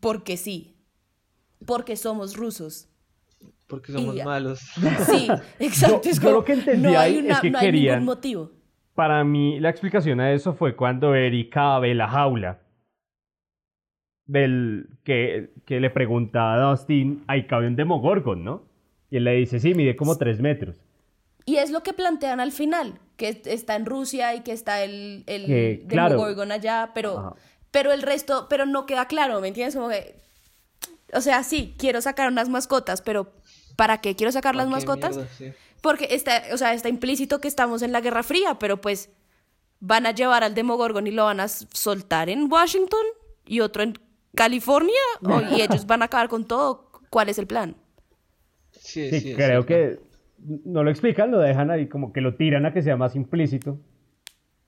[0.00, 0.76] porque sí,
[1.66, 2.88] porque somos rusos.
[3.66, 4.60] Porque somos Y malos.
[5.10, 5.28] Sí,
[5.58, 6.00] exacto.
[6.04, 7.98] Yo- es yo como, lo que entendí no hay, es una- que no hay querían-
[8.00, 8.50] ningún motivo.
[8.94, 12.58] Para mí, la explicación a eso fue cuando Erika ve la jaula.
[14.26, 18.62] Del que, que le pregunta a Dustin, ahí cabe un Demogorgon, ¿no?
[19.10, 20.76] Y él le dice, sí, mide como tres metros.
[21.44, 25.24] Y es lo que plantean al final, que está en Rusia y que está el,
[25.26, 26.10] el Que, claro.
[26.10, 27.34] Demogorgon allá, pero, Ajá.
[27.72, 29.74] pero el resto, pero no queda claro, ¿me entiendes?
[29.74, 30.14] Como que,
[31.12, 33.32] o sea, sí, quiero sacar unas mascotas, pero
[33.76, 35.16] ¿para qué quiero sacar las ¿Para qué mascotas?
[35.16, 35.32] mierda?
[35.36, 35.52] Sí.
[35.82, 39.10] Porque está, o sea, está implícito que estamos en la Guerra Fría, pero pues
[39.80, 43.04] van a llevar al Demogorgon y lo van a soltar en Washington
[43.44, 43.98] y otro en
[44.34, 46.90] California, o- y ellos van a acabar con todo.
[47.10, 47.76] ¿Cuál es el plan?
[48.70, 49.98] Sí, Sí, sí, creo que
[50.64, 53.78] no lo explican, lo dejan ahí como que lo tiran a que sea más implícito.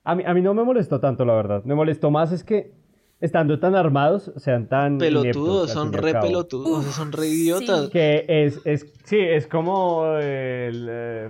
[0.03, 1.63] A mí, a mí no me molestó tanto, la verdad.
[1.65, 2.71] Me molestó más es que
[3.19, 6.27] estando tan armados sean tan Pelotudos, ineptos, son re cabo.
[6.27, 7.85] pelotudos, son re idiotas.
[7.85, 7.89] sí.
[7.91, 11.29] Que es, es, sí, es como el, eh,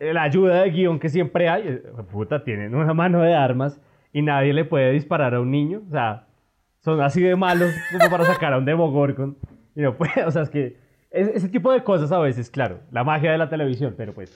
[0.00, 1.68] la ayuda de guion que siempre hay.
[1.68, 3.78] Eh, Puta, tienen una mano de armas
[4.12, 5.82] y nadie le puede disparar a un niño.
[5.86, 6.26] O sea,
[6.84, 9.36] son así de malos como para sacar a un Demogorgon.
[9.74, 10.76] Y no puede, o sea, es que
[11.10, 14.30] es- ese tipo de cosas a veces, claro, la magia de la televisión, pero pues,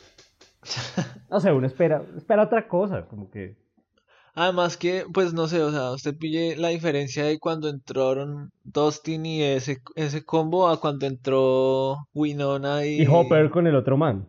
[1.31, 3.57] no sé, uno espera, espera otra cosa, como que...
[4.35, 9.27] Además que, pues no sé, o sea, usted pille la diferencia de cuando entraron Dustin
[9.27, 13.03] y ese, ese combo a cuando entró Winona y...
[13.03, 14.29] Y Hopper con el otro man.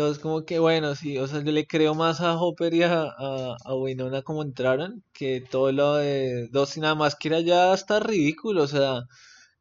[0.00, 3.02] Entonces como que bueno, sí, o sea, yo le creo más a Hopper y a,
[3.04, 7.72] a, a Winona como entraron que todo lo de Dustin, nada más que era ya
[7.72, 9.02] hasta ridículo, o sea,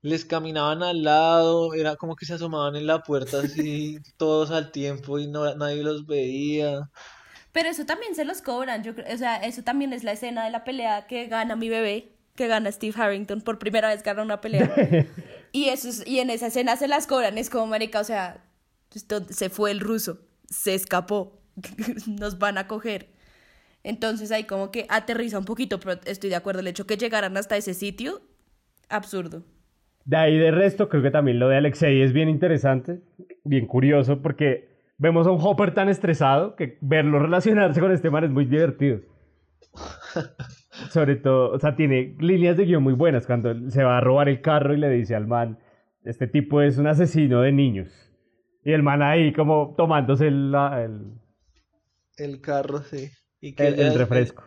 [0.01, 4.71] les caminaban al lado, era como que se asomaban en la puerta así todos al
[4.71, 6.81] tiempo y no, nadie los veía.
[7.51, 10.43] Pero eso también se los cobran, yo creo, o sea, eso también es la escena
[10.45, 14.21] de la pelea que gana mi bebé, que gana Steve Harrington, por primera vez gana
[14.23, 14.71] una pelea.
[15.51, 18.43] y eso es- y en esa escena se las cobran, es como marica, o sea,
[19.29, 21.41] se fue el ruso, se escapó,
[22.07, 23.09] nos van a coger.
[23.83, 26.59] Entonces ahí como que aterriza un poquito, pero estoy de acuerdo.
[26.59, 28.21] El hecho que llegaran hasta ese sitio,
[28.89, 29.43] absurdo.
[30.05, 33.01] De ahí de resto, creo que también lo de Alexei es bien interesante,
[33.43, 38.23] bien curioso, porque vemos a un Hopper tan estresado que verlo relacionarse con este man
[38.23, 39.01] es muy divertido.
[40.89, 44.29] Sobre todo, o sea, tiene líneas de guion muy buenas cuando se va a robar
[44.29, 45.59] el carro y le dice al man,
[46.03, 48.08] este tipo es un asesino de niños.
[48.63, 51.13] Y el man ahí como tomándose el, el,
[52.17, 53.09] el carro, sí.
[53.41, 54.43] Y que el, refresco.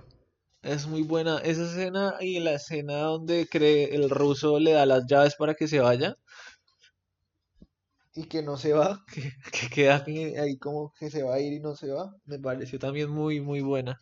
[0.62, 5.06] Es, muy buena esa escena y la escena donde cree el ruso le da las
[5.06, 6.16] llaves para que se vaya
[8.14, 11.54] y que no se va, que, que queda ahí como que se va a ir
[11.54, 14.00] y no se va, me pareció también muy, muy buena.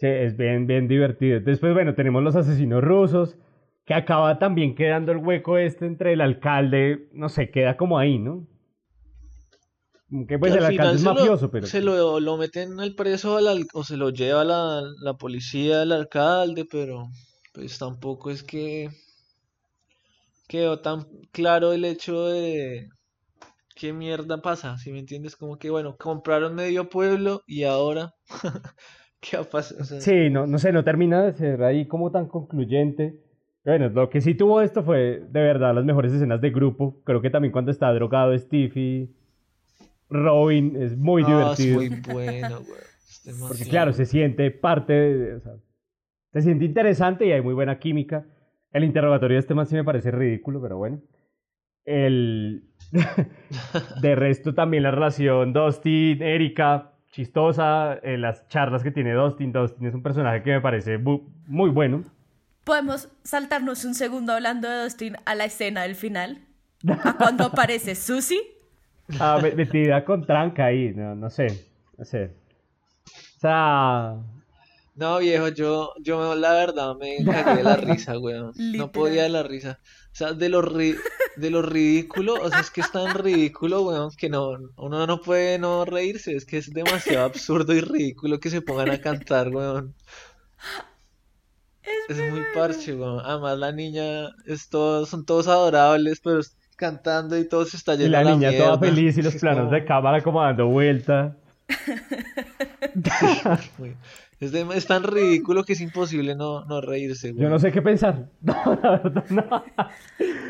[0.00, 1.40] Sí, es bien, bien divertido.
[1.40, 3.38] Después, bueno, tenemos los asesinos rusos,
[3.86, 8.18] que acaba también quedando el hueco este entre el alcalde, no sé, queda como ahí,
[8.18, 8.46] ¿no?
[10.28, 11.66] Que pues el alcalde es mafioso, pero...
[11.66, 15.90] Se lo, lo meten al preso al, o se lo lleva la, la policía al
[15.90, 17.08] alcalde, pero
[17.52, 18.90] pues tampoco es que
[20.46, 22.88] quedó tan claro el hecho de
[23.74, 28.12] qué mierda pasa, si me entiendes, como que bueno, compraron medio pueblo y ahora
[29.20, 29.38] qué
[30.00, 33.20] sí, no, no sé, no termina de ser ahí como tan concluyente.
[33.64, 37.02] Bueno, lo que sí tuvo esto fue de verdad las mejores escenas de grupo.
[37.04, 39.10] Creo que también cuando está drogado Steve y
[40.08, 41.82] Robin es muy divertido.
[41.82, 42.86] Es muy bueno, güey.
[43.48, 45.52] Porque claro, se siente parte de, o sea,
[46.32, 48.26] se siente interesante y hay muy buena química.
[48.70, 51.00] El interrogatorio de este man sí me parece ridículo, pero bueno.
[51.84, 52.68] El
[54.02, 59.52] de resto también la relación Dustin, Erika, chistosa, en las charlas que tiene Dustin.
[59.52, 62.02] Dustin es un personaje que me parece muy bueno.
[62.64, 66.42] Podemos saltarnos un segundo hablando de Dustin a la escena del final.
[67.04, 68.55] A cuando aparece Susie.
[69.20, 71.46] Ah, metida con tranca ahí, no, no sé,
[71.96, 72.32] no sé.
[73.36, 74.16] O sea...
[74.96, 78.52] No, viejo, yo, yo la verdad me cagué de la risa, weón.
[78.76, 79.78] No podía de la risa.
[80.10, 84.10] O sea, de lo, de lo ridículo, o sea, es que es tan ridículo, weón,
[84.16, 86.34] que no, uno no puede no reírse.
[86.34, 89.94] Es que es demasiado absurdo y ridículo que se pongan a cantar, weón.
[92.08, 93.20] Es, muy parche, weón.
[93.22, 96.40] Además, la niña, es todo, son todos adorables, pero
[96.76, 99.84] cantando y todo se está yendo Y la, niña toda feliz y los planos de
[99.84, 101.36] cámara como dando vuelta.
[104.40, 107.34] es, tan ridículo que es imposible no, no reírse.
[107.34, 108.28] Yo no sé qué pensar.
[108.42, 109.64] No, la verdad, no.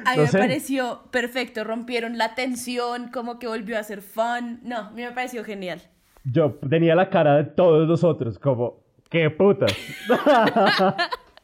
[0.04, 1.64] A mí me pareció perfecto.
[1.64, 4.60] Rompieron la tensión, como que volvió a ser fun.
[4.62, 5.80] No, a mí me pareció genial.
[6.24, 9.72] Yo tenía la cara de todos los otros, como, ¡qué putas!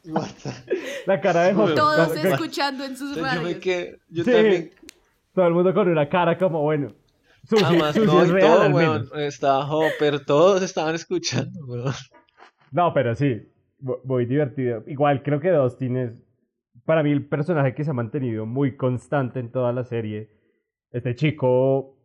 [1.05, 1.75] La cara de José.
[1.75, 3.59] Todos escuchando en sus radios.
[4.09, 4.71] Yo, también.
[5.33, 6.89] Todo el mundo con una cara como, bueno.
[7.45, 9.09] Sushi, no, es real, todo, weón.
[9.15, 11.93] Estaba Hopper, todos estaban escuchando, weón.
[12.71, 13.41] No, pero sí,
[14.03, 14.83] muy divertido.
[14.87, 16.11] Igual creo que Dustin es,
[16.85, 20.29] para mí, el personaje que se ha mantenido muy constante en toda la serie.
[20.91, 21.97] Este chico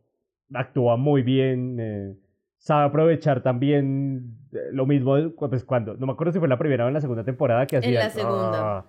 [0.52, 1.76] actúa muy bien.
[1.78, 2.16] Eh,
[2.58, 6.84] sabe aprovechar también eh, lo mismo, pues cuando, no me acuerdo si fue la primera
[6.84, 7.90] o en la segunda temporada que hacía.
[7.90, 8.78] En la segunda.
[8.78, 8.86] Ah,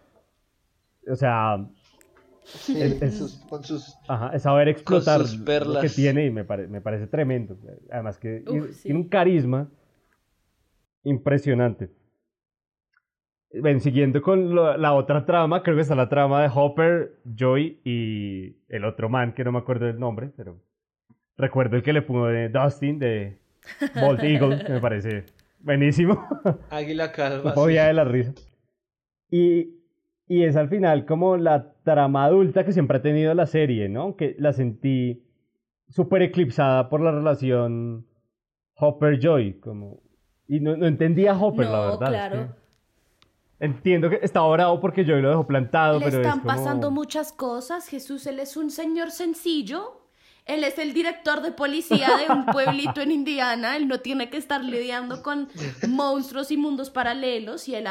[1.07, 1.65] o sea,
[2.43, 7.07] sí, es, con sus, ajá, es saber explotar lo que tiene y me, me parece
[7.07, 7.57] tremendo.
[7.91, 8.43] Además que
[8.81, 9.69] tiene un carisma
[11.03, 11.91] impresionante.
[13.51, 18.57] Ven, siguiendo con la otra trama, creo que está la trama de Hopper, Joy y
[18.67, 20.59] el otro man que no me acuerdo del nombre, pero
[21.35, 23.39] recuerdo el que le puso de Dustin de
[23.99, 25.25] Bolt Eagle, que me parece
[25.59, 26.25] buenísimo.
[26.69, 27.49] Águila calva.
[27.49, 28.33] No podía de la risa.
[29.29, 29.75] Y,
[30.27, 34.15] y es al final como la trama adulta que siempre ha tenido la serie, ¿no?
[34.15, 35.23] Que la sentí
[35.89, 38.05] súper eclipsada por la relación
[38.75, 40.01] Hopper-Joy, como...
[40.47, 42.07] Y no, no entendía a Hopper, la verdad.
[42.07, 42.55] claro.
[43.59, 47.33] Entiendo que está bravo porque Joy lo dejó plantado, Le pero están es pasando muchas
[47.33, 49.98] cosas, Jesús, él es un señor sencillo
[50.49, 53.77] él es el director de policía de un pueblito en Indiana.
[53.77, 55.47] Él no tiene que estar lidiando con
[55.87, 57.67] monstruos y mundos paralelos.
[57.67, 57.87] Y él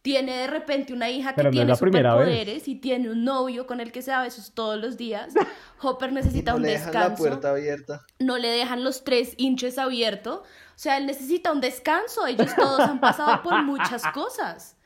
[0.00, 4.00] tiene de repente una hija que tiene superpoderes y tiene un novio con el que
[4.00, 5.34] se da besos todos los días.
[5.82, 7.10] Hopper necesita un descanso.
[7.10, 8.00] La puerta abierta.
[8.18, 10.38] No le dejan los tres hinches abiertos.
[10.38, 12.26] O sea, él necesita un descanso.
[12.26, 14.78] Ellos todos han pasado por muchas cosas.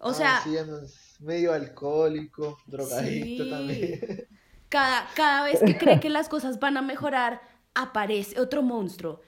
[0.00, 0.42] O ah, sea.
[1.20, 4.26] medio alcohólico, drogadicto también.
[5.14, 7.40] Cada, vez que cree que las cosas van a mejorar,
[7.74, 9.20] aparece otro monstruo.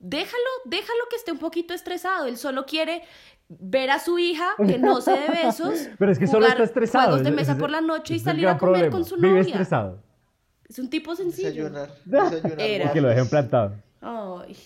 [0.00, 2.26] Déjalo, déjalo que esté un poquito estresado.
[2.26, 3.02] Él solo quiere
[3.48, 5.88] ver a su hija que no se dé besos.
[5.98, 7.08] Pero es que solo está estresado.
[7.08, 9.28] Juegos de mesa por la noche y salir a comer con su novia.
[9.28, 10.02] Vive estresado.
[10.66, 11.70] Es un tipo sencillo.
[12.04, 12.92] Desayunar.
[12.92, 13.74] Que lo dejen plantado.
[14.00, 14.56] Ay.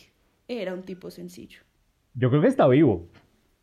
[0.46, 1.60] era un tipo sencillo.
[2.14, 3.08] Yo creo que está vivo.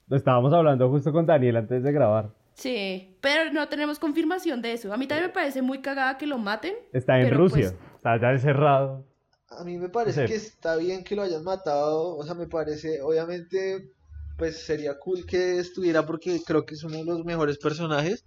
[0.07, 2.32] Lo estábamos hablando justo con Daniel antes de grabar.
[2.56, 4.91] Sí, pero no tenemos confirmación de eso.
[4.93, 6.74] A mí también me parece muy cagada que lo maten.
[6.93, 7.72] Está en Rusia.
[7.78, 9.06] pues, Está ya encerrado.
[9.49, 10.28] A mí me parece Sí.
[10.34, 13.91] que está bien que lo hayan matado, o sea, me parece, obviamente,
[14.38, 18.26] pues sería cool que estuviera porque creo que es uno de los mejores personajes,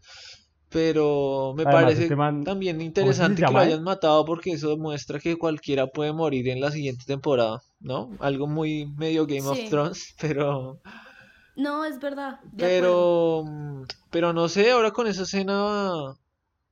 [0.70, 4.24] pero me Además, parece este man- también ¿cómo es que interesante que lo hayan matado
[4.24, 8.11] porque eso demuestra que cualquiera puede morir en la siguiente temporada, ¿no?
[8.20, 9.68] Algo muy medio Game of Sí.
[9.70, 10.81] Thrones, pero,
[11.59, 12.40] No, es verdad.
[12.40, 12.56] acuerdo.
[12.56, 16.14] pero, mm, pero no sé, ahora con esa escena,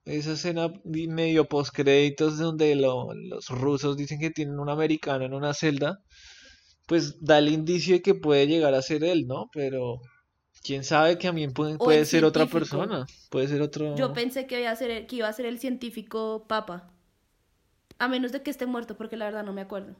[0.04, 5.24] esa escena di- medio post créditos donde lo- los rusos dicen que tienen un americano
[5.26, 5.98] en una celda,
[6.86, 9.48] pues da el indicio de que puede llegar a ser él, ¿no?
[9.52, 10.00] Pero
[10.62, 13.96] quién sabe que también puede, O puede el ser otra persona, puede ser otro...
[13.96, 16.90] Yo pensé que iba, a ser el, que iba a ser el científico papa.
[17.98, 19.94] A menos de que esté muerto, porque la verdad no me acuerdo.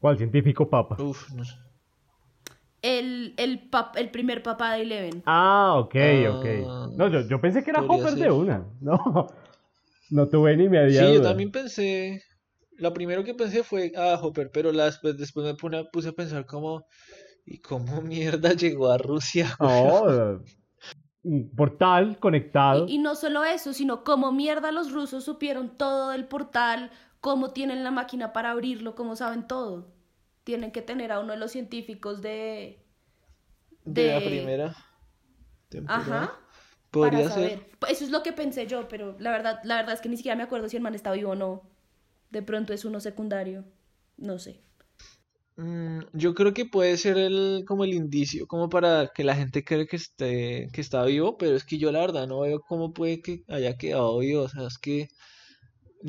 [0.00, 0.96] ¿Cuál científico papa?
[1.02, 1.54] Uf, no sé.
[2.86, 5.22] El, el, pap- el primer papá de Eleven.
[5.26, 5.94] Ah, ok,
[6.30, 6.46] ok.
[6.68, 8.64] Ah, No, yo, yo pensé que era Hopper de una.
[8.80, 9.28] No,
[10.10, 12.22] no tuve ni media Sí, yo también pensé,
[12.78, 16.46] lo primero que pensé fue, ah, Hopper, pero la, después, después me puse, a pensar
[16.46, 16.86] como,
[17.44, 19.56] ¿y cómo mierda llegó a Rusia?
[19.60, 20.40] No,
[21.24, 22.86] un portal conectado.
[22.88, 27.50] Y, y no solo eso, sino cómo mierda los rusos supieron todo del portal, cómo
[27.52, 29.95] tienen la máquina para abrirlo, cómo saben todo.
[30.46, 32.78] Tienen que tener a uno de los científicos de...
[33.84, 34.76] De la primera
[35.68, 36.22] temporada.
[36.22, 36.40] Ajá.
[36.92, 37.50] Podría para ser.
[37.50, 37.66] saber.
[37.88, 40.36] Eso es lo que pensé yo, pero la verdad, la verdad es que ni siquiera
[40.36, 41.68] me acuerdo si el man está vivo o no.
[42.30, 43.64] De pronto es uno secundario.
[44.16, 44.62] No sé.
[45.56, 49.64] Mm, yo creo que puede ser el, como el indicio, como para que la gente
[49.64, 52.94] cree que esté, que está vivo, pero es que yo la verdad no veo cómo
[52.94, 54.42] puede que haya quedado vivo.
[54.42, 55.08] O sea, es que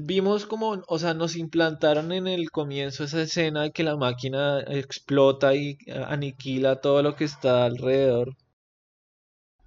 [0.03, 4.59] vimos como, o sea, nos implantaron en el comienzo esa escena de que la máquina
[4.61, 5.77] explota y
[6.07, 8.35] aniquila todo lo que está alrededor.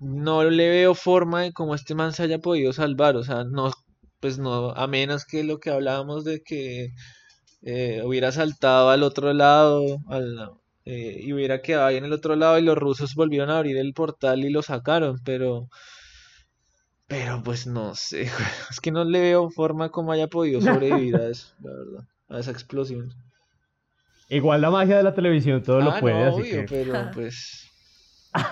[0.01, 3.71] No le veo forma de cómo este man se haya podido salvar, o sea, no,
[4.21, 6.89] pues no, a menos que lo que hablábamos de que
[7.63, 9.85] eh, hubiera saltado al otro lado
[10.85, 13.77] eh, y hubiera quedado ahí en el otro lado y los rusos volvieron a abrir
[13.77, 15.69] el portal y lo sacaron, pero
[17.11, 18.23] pero pues no sé,
[18.71, 22.39] es que no le veo forma como haya podido sobrevivir a eso, la verdad, a
[22.41, 23.13] esa explosión.
[24.31, 27.11] Igual la magia de la televisión todo lo Ah, puede, no, así obvio, que pero
[27.15, 27.67] pues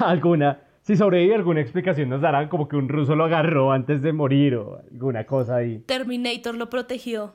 [0.00, 4.12] alguna, si sobrevive alguna explicación nos darán como que un ruso lo agarró antes de
[4.12, 5.84] morir o alguna cosa ahí.
[5.86, 7.34] Terminator lo protegió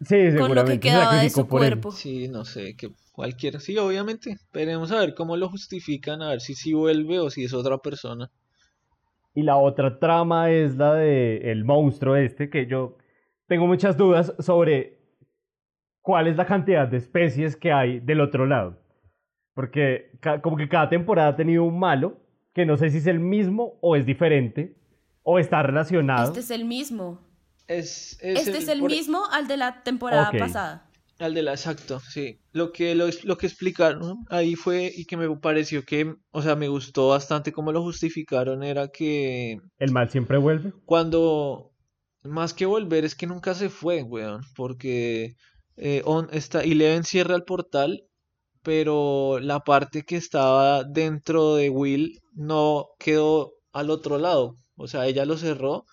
[0.00, 1.90] Sí, con lo que seguramente quedaba de su cuerpo.
[1.92, 6.40] sí, no sé, que cualquiera, sí, obviamente, esperemos a ver cómo lo justifican, a ver
[6.40, 8.30] si sí vuelve o si es otra persona.
[9.34, 12.96] Y la otra trama es la de el monstruo este, que yo
[13.48, 14.98] tengo muchas dudas sobre
[16.02, 18.78] cuál es la cantidad de especies que hay del otro lado.
[19.54, 22.18] Porque como que cada temporada ha tenido un malo,
[22.52, 24.76] que no sé si es el mismo o es diferente,
[25.22, 26.24] o está relacionado.
[26.28, 27.20] Este es el mismo.
[27.66, 30.90] Es, es Este el- es el por- mismo al de la temporada pasada.
[31.18, 32.40] Al de la, exacto, sí.
[32.52, 36.56] Lo que, lo, lo que explicaron ahí fue y que me pareció que, o sea,
[36.56, 40.72] me gustó bastante cómo lo justificaron, era que El mal siempre vuelve.
[40.84, 41.72] cuando,
[42.22, 45.36] más que volver, es que nunca se fue, weón, porque
[45.76, 48.02] eh, on, está, Eleven cierra el portal,
[48.62, 55.06] pero la parte que estaba dentro de Will no quedó al otro lado, o sea,
[55.06, 55.84] ella lo cerró.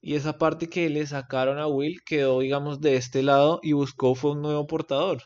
[0.00, 4.16] Y esa parte que le sacaron a Will quedó, digamos, de este lado y buscó
[4.16, 5.22] fue un nuevo portador.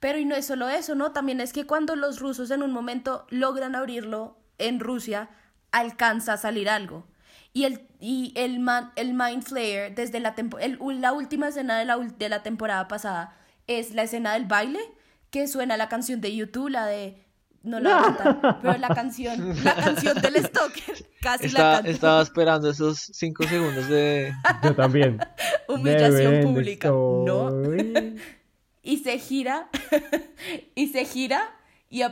[0.00, 1.12] Pero y no es solo eso, ¿no?
[1.12, 5.30] También es que cuando los rusos en un momento logran abrirlo en Rusia,
[5.72, 7.06] alcanza a salir algo.
[7.52, 9.44] Y el, y el, man- el Mind
[9.94, 14.02] desde la, tempo- el- la última escena de la, de la temporada pasada, es la
[14.02, 14.80] escena del baile,
[15.30, 17.23] que suena la canción de YouTube, la de...
[17.64, 21.74] No la voy a cantar, pero la canción, la canción del Stalker, casi la Estaba,
[21.74, 21.90] canto.
[21.90, 24.32] estaba esperando esos cinco segundos de...
[24.62, 25.18] Yo también.
[25.68, 26.88] Humillación pública.
[26.90, 27.50] No.
[28.84, 29.68] y se gira
[30.74, 31.58] y se gira
[31.88, 32.02] y,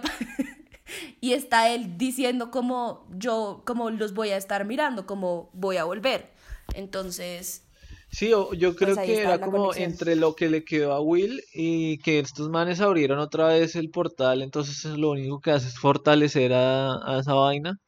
[1.20, 5.84] y está él diciendo como yo como los voy a estar mirando como voy a
[5.84, 6.32] volver
[6.74, 7.64] entonces
[8.12, 9.90] Sí, yo creo Pues ahí que era como conexión.
[9.90, 13.90] entre lo que le quedó a Will y que estos manes abrieron otra vez el
[13.90, 17.78] portal, entonces lo único que hace es fortalecer a, a esa vaina.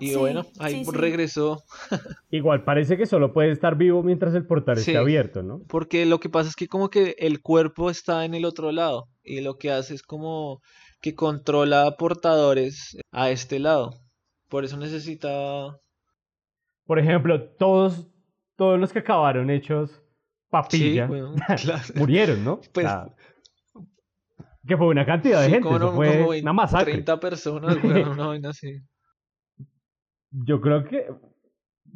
[0.00, 0.96] Y Sí, bueno, ahí sí, sí.
[0.96, 1.62] regresó,
[2.30, 4.92] Igual parece que solo puede estar vivo mientras el portal Sí.
[4.92, 5.60] esté abierto, ¿no?
[5.68, 9.08] porque lo que pasa es que como que el cuerpo está en el otro lado
[9.22, 10.62] y lo que hace es como
[11.02, 14.00] que controla portadores a este lado.
[14.48, 15.78] Por eso necesita...
[16.86, 18.08] Por ejemplo, todos,
[18.60, 20.02] todos los que acabaron hechos Sí,
[20.50, 21.82] papilla bueno, claro.
[21.94, 22.60] murieron, ¿no?
[22.74, 22.86] Pues,
[24.66, 26.92] Que fue una cantidad de Sí, gente, como eso no, fue como una masacre.
[26.92, 28.80] 30 personas, weón, una vaina así.
[30.30, 31.06] Yo creo que.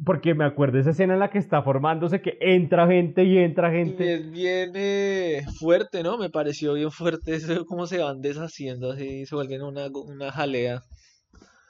[0.03, 3.37] Porque me acuerdo de esa escena en la que está formándose que entra gente y
[3.37, 4.13] entra Y gente.
[4.15, 6.17] es bien eh, fuerte, ¿no?
[6.17, 10.81] Me pareció bien fuerte eso, cómo se van deshaciendo así, se vuelven una, una jalea.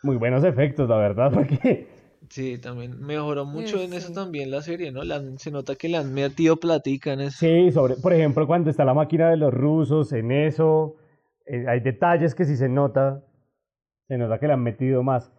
[0.04, 1.88] Muy buenos efectos, la verdad, porque.
[2.30, 4.14] Sí, también mejoró mucho en eso sí.
[4.14, 5.02] también la serie, ¿no?
[5.02, 7.38] Han- se nota que le han metido platica en eso.
[7.40, 10.96] Sí, sobre, por ejemplo, cuando está la máquina de los rusos, en eso,
[11.46, 13.24] eh, hay detalles que sí se nota,
[14.08, 15.32] se nota que le han metido más.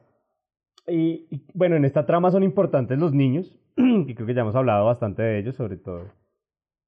[0.86, 4.54] Y, y, bueno, en esta trama son importantes los niños, que creo que ya hemos
[4.56, 6.04] hablado bastante de ellos, sobre todo.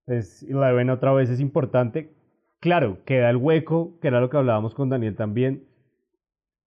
[0.06, 2.14] Pues Eleven otra vez es importante.
[2.60, 5.64] Claro, queda el hueco, que era lo que hablábamos con Daniel también.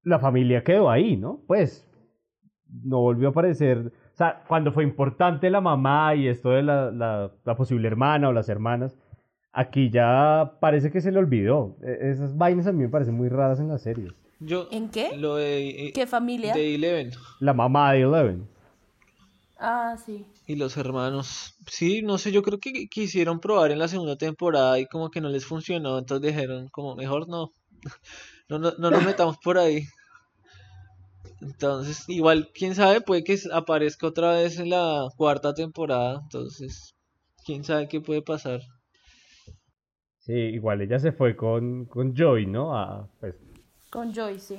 [0.03, 1.41] La familia quedó ahí, ¿no?
[1.47, 1.87] Pues
[2.83, 3.91] no volvió a aparecer.
[4.13, 8.29] O sea, cuando fue importante la mamá y esto de la, la, la posible hermana
[8.29, 8.97] o las hermanas,
[9.53, 11.75] aquí ya parece que se le olvidó.
[11.83, 14.13] E- Esas vainas a mí me parecen muy raras en las series.
[14.39, 15.15] Yo, ¿En qué?
[15.17, 16.53] lo de, eh, ¿Qué familia?
[16.53, 18.47] de Eleven La mamá de Eleven.
[19.59, 20.25] Ah, sí.
[20.47, 21.55] y los hermanos.
[21.67, 25.21] Sí, no sé, yo creo que quisieron probar en la segunda temporada y como que
[25.21, 27.51] no les funcionó, entonces dijeron como mejor no,
[28.49, 29.83] no, no, no nos metamos por ahí.
[31.41, 36.93] Entonces, igual, quién sabe, puede que aparezca otra vez en la cuarta temporada, entonces,
[37.45, 38.61] quién sabe qué puede pasar.
[40.19, 42.77] Sí, igual ella se fue con, con Joy, ¿no?
[42.77, 43.35] A, pues,
[43.89, 44.57] Con Joy, sí.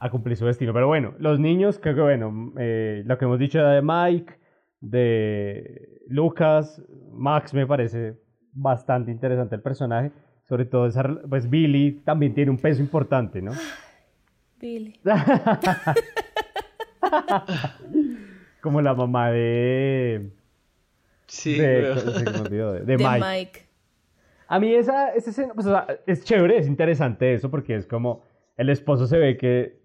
[0.00, 0.72] a cumplir su destino.
[0.72, 4.34] Pero bueno, los niños, creo que bueno, eh, lo que hemos dicho de Mike,
[4.80, 6.82] de Lucas,
[7.12, 8.18] Max me parece
[8.52, 10.10] bastante interesante el personaje.
[10.48, 13.52] Sobre todo, esa, pues Billy también tiene un peso importante, ¿no?
[18.60, 20.30] Como la mamá de.
[21.26, 23.20] Sí, de, Mike.
[23.20, 23.68] Mike.
[24.48, 27.86] A mí esa, esa escena, pues, o sea, es chévere, es interesante eso, porque es
[27.86, 28.22] como
[28.56, 29.78] el esposo se ve que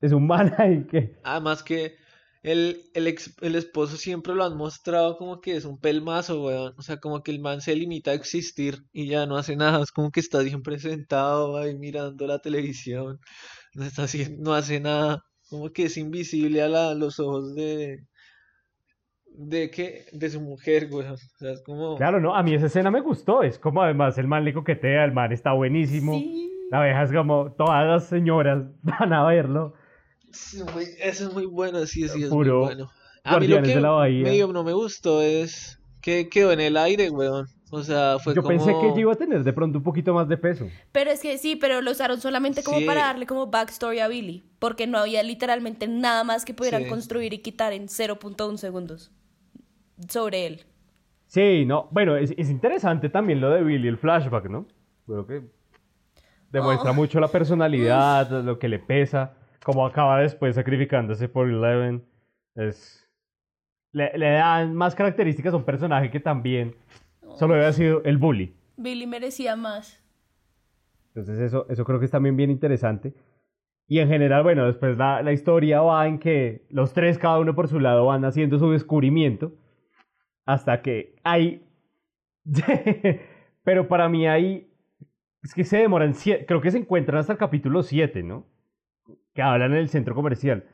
[0.00, 1.16] es un man y que.
[1.24, 1.96] Además que
[2.42, 6.74] el, el, ex- el esposo siempre lo han mostrado como que es un pelmazo, weón.
[6.78, 9.82] O sea, como que el man se limita a existir y ya no hace nada.
[9.82, 13.20] Es como que está siempre sentado ahí mirando la televisión.
[13.76, 15.22] No está haciendo, no hace nada.
[15.50, 18.00] Como que es invisible a la- los ojos de...
[19.38, 20.06] ¿De qué?
[20.12, 21.12] De su mujer, weón.
[21.12, 21.96] O sea, es como...
[21.96, 23.42] Claro, no, a mí esa escena me gustó.
[23.42, 26.14] Es como además el man le coquetea, el man está buenísimo.
[26.14, 26.50] Sí.
[26.70, 29.74] La abeja es como todas las señoras van a verlo.
[30.32, 32.90] Sí, muy- Eso es muy bueno, sí, sí, es Puro muy bueno.
[33.24, 33.76] A mí lo que
[34.22, 37.46] medio no me gustó es que quedó en el aire, weón.
[37.70, 38.50] O sea, fue Yo como...
[38.56, 40.68] pensé que iba a tener de pronto un poquito más de peso.
[40.92, 42.84] Pero es que sí, pero lo usaron solamente como Sí.
[42.84, 44.44] para darle como backstory a Billy.
[44.60, 46.88] Porque no había literalmente nada más que pudieran Sí.
[46.88, 49.10] construir y quitar en 0.1 segundos
[50.08, 50.64] sobre él.
[51.26, 51.88] Sí, no.
[51.90, 54.66] Bueno, es, es interesante también lo de Billy, el flashback, ¿no?
[55.06, 55.42] Creo que
[56.52, 56.94] demuestra Oh.
[56.94, 62.04] mucho la personalidad, lo que le pesa, cómo acaba después sacrificándose por Eleven.
[62.54, 63.02] Es...
[63.92, 66.76] Le, le dan más características a un personaje que también
[67.34, 68.54] solo había sido el bully.
[68.76, 70.02] Billy merecía más.
[71.08, 73.14] Entonces eso, eso creo que es también bien interesante.
[73.88, 77.54] Y en general, bueno, después la, la historia va en que los tres, cada uno
[77.54, 79.52] por su lado, van haciendo su descubrimiento.
[80.44, 81.62] Hasta que hay...
[83.64, 84.68] Pero para mí hay...
[85.42, 86.14] Es que se demoran...
[86.14, 88.44] sie- Creo que se encuentran hasta el capítulo 7, ¿no?
[89.34, 90.64] Que hablan en el centro comercial.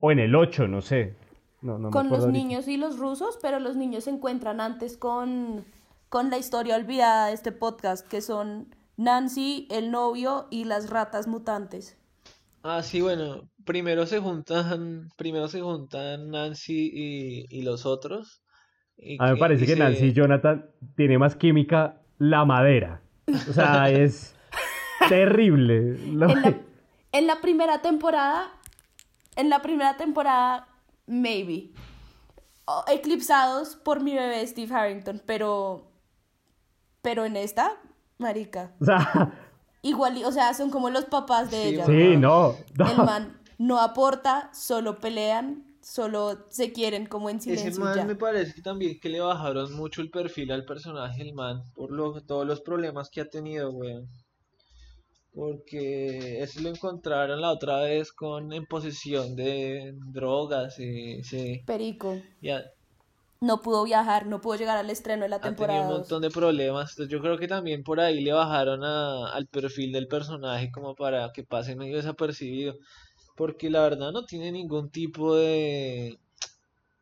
[0.00, 1.14] O en el 8, no sé.
[1.60, 4.96] No, no me con los niños y los rusos, pero los niños se encuentran antes
[4.96, 5.64] con,
[6.08, 11.26] con la historia olvidada de este podcast, que son Nancy, el novio y las ratas
[11.26, 11.96] mutantes.
[12.62, 18.42] Ah, sí, bueno, primero se juntan, primero se juntan Nancy y, y los otros.
[18.96, 23.00] y A mí me parece que se- Nancy y Jonathan tiene más química la madera.
[23.48, 24.34] O sea, es
[25.08, 25.98] terrible.
[26.12, 26.58] Lo- En la,
[27.12, 28.50] en la primera temporada,
[29.36, 30.66] en la primera temporada,
[31.06, 31.70] maybe.
[32.86, 35.87] Eclipsados por mi bebé Steve Harrington, pero.
[37.08, 37.80] Pero en esta,
[38.18, 38.74] marica.
[38.80, 39.32] O sea,
[39.80, 41.86] Igual, o sea, son como los papás de Sí, ella.
[41.86, 42.54] sí, no.
[42.74, 42.90] no.
[42.90, 47.94] El man no aporta, solo pelean, solo se quieren como en Ese silencio y man
[47.94, 48.04] ya.
[48.04, 51.90] me parece que también que le bajaron mucho el perfil al personaje, el man, por
[51.92, 54.06] lo, todos los problemas que ha tenido, weón.
[55.32, 62.20] Porque eso lo encontraron la otra vez con en posesión de drogas y sí, Perico.
[62.42, 62.62] ya
[63.40, 65.80] No pudo viajar, no pudo llegar al estreno de la ha tenido temporada.
[65.80, 65.98] un dos.
[66.00, 66.90] montón de problemas.
[66.90, 70.94] Entonces yo creo que también por ahí le bajaron a- al perfil del personaje como
[70.94, 72.74] para que pase medio desapercibido.
[73.36, 76.18] Porque la verdad no tiene ningún tipo de,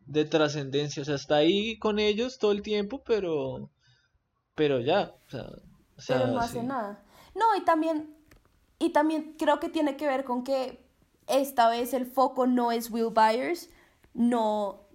[0.06, 1.02] de trascendencia.
[1.02, 3.70] O sea, está ahí con ellos todo el tiempo, pero,
[4.54, 5.14] pero ya.
[5.28, 5.46] O sea,
[5.98, 6.66] o sea, pero no hace sí.
[6.66, 7.04] nada.
[7.34, 8.14] No, y también,
[8.78, 10.84] y también creo que tiene que ver con que
[11.28, 13.70] esta vez el foco no es Will Byers,
[14.14, 14.85] no,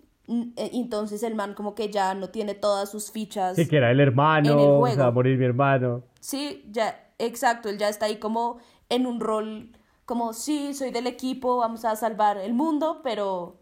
[0.55, 3.55] entonces el man como que ya no tiene todas sus fichas.
[3.55, 6.03] Sí, que era el hermano, va a morir mi hermano.
[6.19, 8.59] Sí, ya, exacto, él ya está ahí como
[8.89, 9.71] en un rol
[10.05, 13.61] como sí, soy del equipo, vamos a salvar el mundo, pero,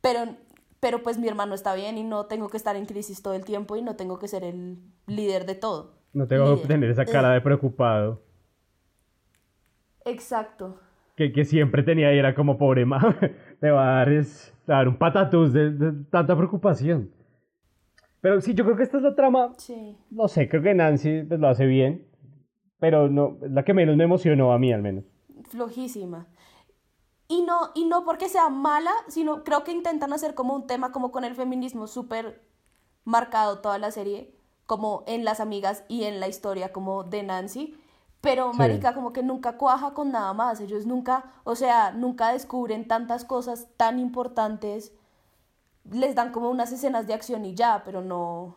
[0.00, 0.36] pero,
[0.78, 3.44] pero pues mi hermano está bien y no tengo que estar en crisis todo el
[3.44, 5.96] tiempo y no tengo que ser el líder de todo.
[6.12, 8.22] No tengo que tener esa cara de preocupado.
[10.04, 10.78] Exacto.
[11.16, 13.16] Que, que siempre tenía y era como pobre ma,
[13.60, 17.10] te va a dar, es, dar un patatús de, tanta preocupación.
[18.20, 19.52] Pero sí, yo creo que esta es la trama.
[19.56, 19.96] Sí.
[20.10, 22.06] No sé, creo que Nancy pues, lo hace bien.
[22.78, 25.04] Pero no, la que menos me emocionó a mí al menos
[25.50, 26.28] flojísima.
[27.28, 30.90] Y no, y no porque sea mala, sino creo que intentan hacer como un tema
[30.90, 32.42] como con el feminismo súper
[33.04, 34.34] marcado toda la serie,
[34.66, 37.76] como en Las Amigas y en la historia como de Nancy.
[38.20, 40.60] Pero, marica, como que nunca cuaja con nada más.
[40.60, 44.92] Ellos nunca, o sea, nunca descubren tantas cosas tan importantes.
[45.90, 48.56] Les dan como unas escenas de acción y ya, pero no...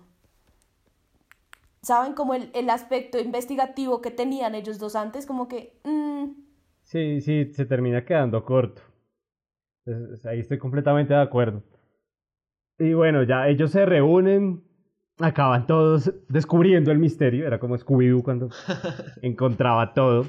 [1.82, 2.14] ¿Saben?
[2.14, 5.80] Como el, el aspecto investigativo que tenían ellos dos antes, como que...
[5.84, 6.44] Mm,
[6.84, 8.82] Sí, sí, se termina quedando corto.
[10.26, 11.64] ahí estoy completamente de acuerdo.
[12.78, 14.64] Y bueno, ya ellos se reúnen,
[15.20, 18.50] acaban todos descubriendo el misterio, era como Scooby-Doo cuando
[19.22, 20.26] encontraba todo.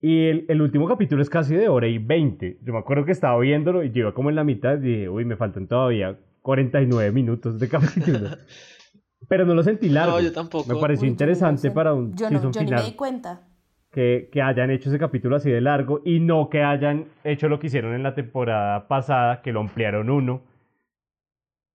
[0.00, 2.60] Y el, el, último capítulo es casi de hora y 20.
[2.62, 5.24] Yo me acuerdo que estaba viéndolo y llegó como en la mitad y dije, uy,
[5.24, 8.28] me faltan todavía 49 minutos de capítulo.
[9.28, 10.18] Pero no lo sentí largo.
[10.18, 10.72] No, yo tampoco.
[10.72, 13.48] Me pareció interesante para un yo no, yo ni me di cuenta
[13.90, 17.66] que, hayan hecho ese capítulo así de largo y no que hayan hecho lo que
[17.66, 20.42] hicieron en la temporada pasada, que lo ampliaron uno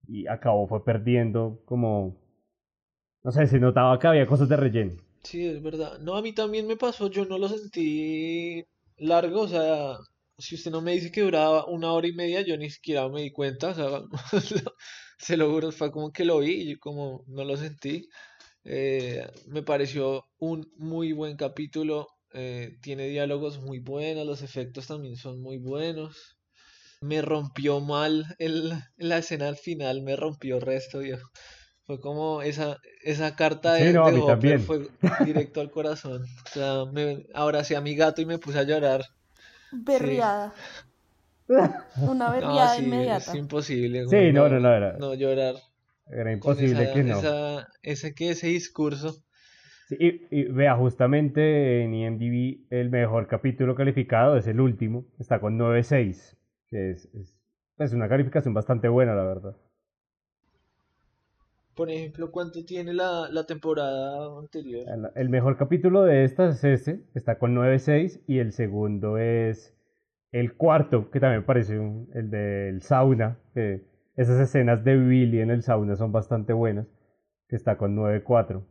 [0.08, 2.16] y acabó fue perdiendo como,
[3.24, 4.94] no sé, se notaba que había cosas de relleno.
[5.24, 6.00] Sí, es verdad.
[6.00, 8.64] No, a mí también me pasó, yo no lo sentí
[8.98, 9.98] largo, o sea,
[10.38, 13.22] si usted no me dice que duraba una hora y media, yo ni siquiera me
[13.22, 14.02] di cuenta, o sea,
[15.18, 18.10] se lo juro, fue como que lo vi y yo como no lo sentí.
[18.66, 22.08] Eh, me pareció un muy buen capítulo.
[22.34, 26.38] Eh, tiene diálogos muy buenos, los efectos también son muy buenos.
[27.02, 31.02] Me rompió mal el, la escena al final, me rompió el resto.
[31.86, 34.88] Fue como esa, esa carta de, de fue
[35.26, 36.24] directo al corazón.
[36.24, 39.02] O sea, me, ahora sí a mi gato y me puse a llorar.
[39.72, 40.54] Berriada.
[41.98, 43.32] Una berriada inmediata.
[43.32, 44.08] Es imposible.
[44.08, 45.56] Sí, no, no, no, no llorar.
[46.10, 47.20] Era imposible que no.
[47.82, 49.24] ese, que ese discurso.
[49.90, 56.38] y, vea, justamente en IMDb el mejor capítulo calificado es el último, está con 9.6,
[56.70, 57.10] que es,
[57.78, 59.56] es, una calificación bastante buena, la verdad.
[61.76, 64.86] Por ejemplo, ¿cuánto tiene la, la temporada anterior?
[65.16, 69.76] El, mejor capítulo de esta es ese, está con 9.6, y el segundo es
[70.32, 71.76] el cuarto, que también parece
[72.14, 76.88] el del sauna, que esas escenas de Billy en el sauna son bastante buenas,
[77.48, 78.64] que está con 9-4.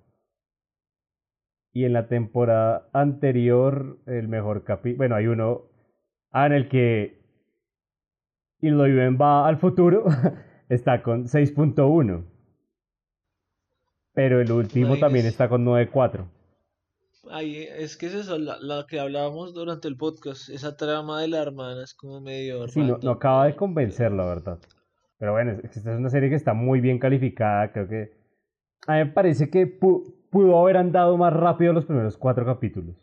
[1.73, 5.63] Y en la temporada anterior, el mejor capítulo, bueno, hay uno
[6.31, 7.21] ah, en el que
[8.61, 10.05] Iloiben va al futuro,
[10.69, 12.32] está con 6.1.
[14.15, 16.27] Pero el último también está con 9.4.
[17.31, 21.41] Ay, es que es eso, la, que hablábamos durante el podcast, esa trama de la
[21.41, 22.69] hermana es como medio...
[22.69, 24.59] Sí, no, no acaba de convencer, la verdad.
[25.23, 27.71] Pero bueno, esta es una serie que está muy bien calificada.
[27.71, 28.11] Creo que.
[28.89, 32.97] A mí me parece que pudo haber andado más rápido los primeros cuatro capítulos.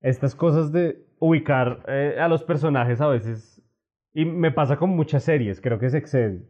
[0.00, 3.62] Estas cosas de ubicar eh, a los personajes a veces.
[4.14, 6.48] Y me pasa con muchas series, creo que se excede.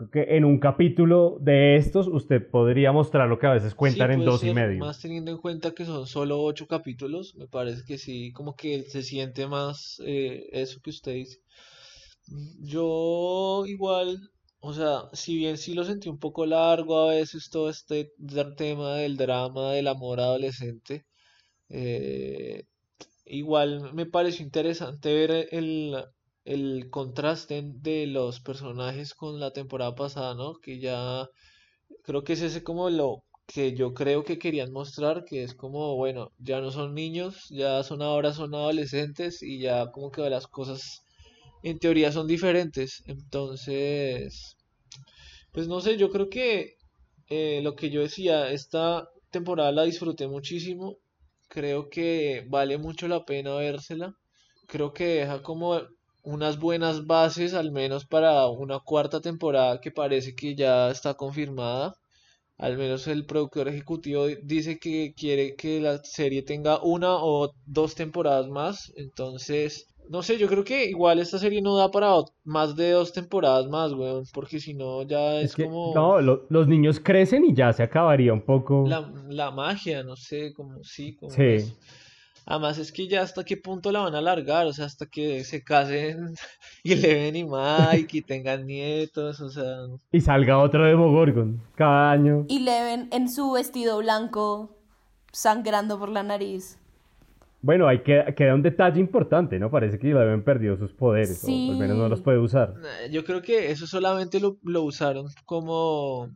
[0.00, 4.10] Creo que en un capítulo de estos usted podría mostrar lo que a veces cuentan
[4.12, 4.78] en dos y medio.
[4.78, 8.84] Más teniendo en cuenta que son solo ocho capítulos, me parece que sí, como que
[8.84, 11.40] se siente más eh, eso que usted dice.
[12.60, 14.30] Yo igual,
[14.60, 18.10] o sea, si bien sí lo sentí un poco largo a veces todo este
[18.56, 21.04] tema del drama del amor adolescente,
[21.68, 22.64] eh,
[23.26, 25.94] igual me pareció interesante ver el,
[26.44, 30.54] el contraste de los personajes con la temporada pasada, ¿no?
[30.54, 31.28] Que ya
[32.04, 35.96] creo que es ese como lo que yo creo que querían mostrar, que es como,
[35.96, 40.46] bueno, ya no son niños, ya son ahora son adolescentes y ya como que las
[40.46, 41.02] cosas
[41.62, 43.02] en teoría son diferentes.
[43.06, 44.56] Entonces,
[45.52, 46.76] pues no sé, yo creo que
[47.28, 50.98] eh, lo que yo decía, esta temporada la disfruté muchísimo.
[51.48, 54.14] Creo que vale mucho la pena vérsela.
[54.66, 55.80] Creo que deja como
[56.22, 61.94] unas buenas bases, al menos para una cuarta temporada que parece que ya está confirmada.
[62.58, 67.94] al menos el productor ejecutivo dice que quiere que la serie tenga una o dos
[67.94, 68.92] temporadas más.
[68.96, 72.12] Entonces, no sé, yo creo que igual esta serie no da para
[72.42, 75.94] más de dos temporadas más, weón, porque si no ya es, como...
[75.94, 78.84] No, los niños crecen y ya se acabaría un poco...
[78.88, 81.30] La, magia, no sé, como sí, como...
[81.30, 81.58] Sí.
[82.46, 85.44] Además es que ya hasta qué punto la van a alargar, o sea, hasta que
[85.44, 86.34] se casen
[86.82, 89.86] y Leven y Mike y tengan nietos, o sea...
[90.12, 92.46] Y salga otro Demogorgon cada año.
[92.48, 94.76] Y Leven en su vestido blanco
[95.32, 96.78] sangrando por la nariz.
[97.62, 99.70] Bueno, hay que, queda un detalle importante, ¿no?
[99.70, 102.74] Parece que Leven perdió sus poderes, o al menos no los puede usar.
[103.10, 106.30] Yo creo que eso solamente lo, lo usaron como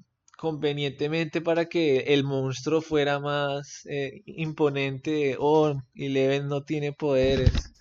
[0.44, 5.38] convenientemente para que el monstruo fuera más eh, imponente.
[5.40, 7.72] Oh, Eleven no tiene poderes.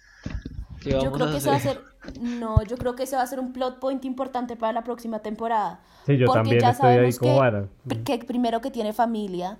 [0.82, 1.82] yo creo que ese va a ser.
[2.22, 5.20] No, yo creo que ese va a ser un plot point importante para la próxima
[5.20, 5.82] temporada.
[6.06, 7.42] Sí, yo también ya estoy ahí como
[7.90, 9.60] que, que primero que tiene familia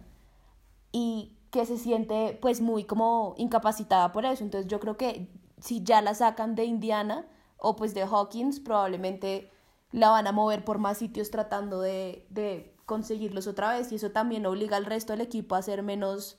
[0.94, 4.46] y que se siente pues muy como incapacitada por eso.
[4.46, 5.28] Entonces yo creo que
[5.60, 7.26] si ya la sacan de Indiana
[7.58, 9.52] o pues de Hawkins, probablemente
[9.92, 14.12] la van a mover por más sitios tratando de, de conseguirlos otra vez y eso
[14.12, 16.38] también obliga al resto del equipo a ser menos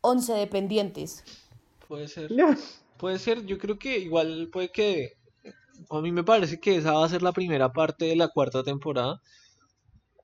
[0.00, 1.24] 11 dependientes.
[1.88, 2.30] Puede ser.
[2.96, 5.16] Puede ser, yo creo que igual puede que
[5.88, 8.62] a mí me parece que esa va a ser la primera parte de la cuarta
[8.62, 9.20] temporada.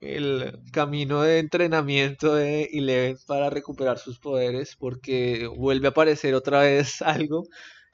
[0.00, 6.60] El camino de entrenamiento de Eleven para recuperar sus poderes, porque vuelve a aparecer otra
[6.60, 7.44] vez algo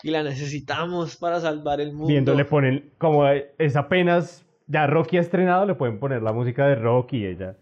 [0.02, 2.08] y la necesitamos para salvar el mundo.
[2.08, 6.66] Viendo le ponen como es apenas ya Rocky ha estrenado, le pueden poner la música
[6.66, 7.56] de Rocky ella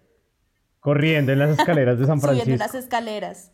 [0.80, 2.44] corriendo en las escaleras de San Francisco.
[2.44, 3.52] Subiendo las escaleras.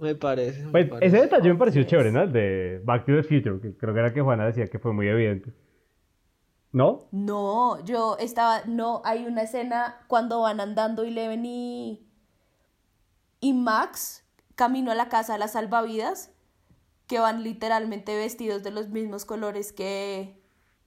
[0.00, 0.66] Me parece.
[0.68, 2.22] Pues, ese detalle me pareció chévere, ¿no?
[2.22, 4.92] El de Back to the Future, que creo que era que Juana decía que fue
[4.92, 5.52] muy evidente.
[6.70, 7.08] ¿No?
[7.10, 8.62] No, yo estaba.
[8.66, 12.06] No, hay una escena cuando van andando y Leven y.
[13.40, 14.24] y Max
[14.54, 16.32] camino a la casa de las salvavidas,
[17.06, 20.40] que van literalmente vestidos de los mismos colores que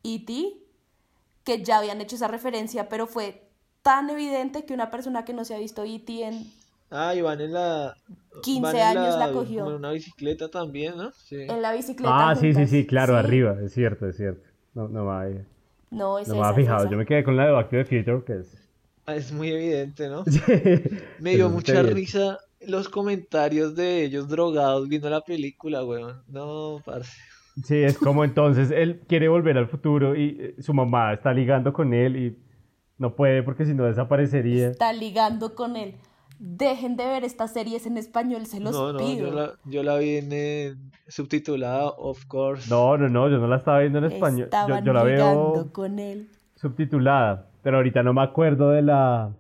[0.03, 0.60] E.T
[1.43, 3.49] que ya habían hecho esa referencia, pero fue
[3.81, 6.23] tan evidente que una persona que no se ha visto E.T.
[6.23, 6.45] en...
[6.89, 7.95] Ah, y van en la...
[8.43, 9.67] 15 años la, cogió.
[9.67, 11.11] En una bicicleta también, ¿no?
[11.11, 11.41] Sí.
[11.41, 12.29] En la bicicleta.
[12.29, 14.47] Ah, sí, sí, sí, claro, arriba, es cierto, es cierto.
[14.73, 15.45] No, no me había,
[15.89, 17.85] no, es no me había fijado, yo me quedé con la de Back to the
[17.85, 18.57] Future, que es...
[19.05, 20.23] Ah, es muy evidente, ¿no?
[21.19, 26.23] me dio mucha risa los comentarios de ellos drogados viendo la película, weón.
[26.27, 27.17] No, parce.
[27.63, 31.73] Sí, es como entonces él quiere volver al futuro y eh, su mamá está ligando
[31.73, 32.37] con él y
[32.97, 34.69] no puede porque si no desaparecería.
[34.69, 35.95] Está ligando con él.
[36.39, 39.57] Dejen de ver estas series en español, se los no, no, pido.
[39.65, 42.67] Yo la, vi en subtitulada, of course.
[42.69, 44.49] No, no, no, yo no la estaba viendo en español.
[44.67, 46.29] yo, yo la veo con él.
[46.55, 49.31] subtitulada, pero ahorita no me acuerdo de la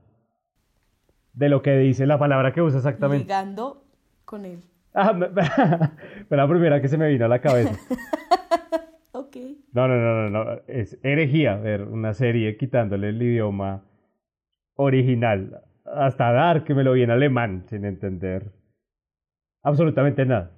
[1.33, 3.23] de lo que dice la palabra que usa exactamente.
[3.23, 3.83] Ligando
[4.25, 4.63] con él.
[4.93, 5.17] Ah,
[6.27, 7.77] fue la primera que se me vino a la cabeza.
[9.13, 9.37] ok.
[9.73, 10.61] No, no, no, no, no.
[10.67, 13.83] Es herejía ver una serie quitándole el idioma
[14.75, 15.61] original.
[15.85, 18.51] Hasta dar que me lo vi en alemán sin entender
[19.63, 20.51] absolutamente nada.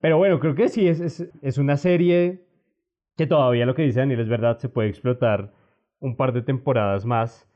[0.00, 2.44] Pero bueno, creo que sí, es, es, es una serie
[3.16, 5.52] que todavía lo que dice Daniel es verdad, se puede explotar
[6.00, 7.48] un par de temporadas más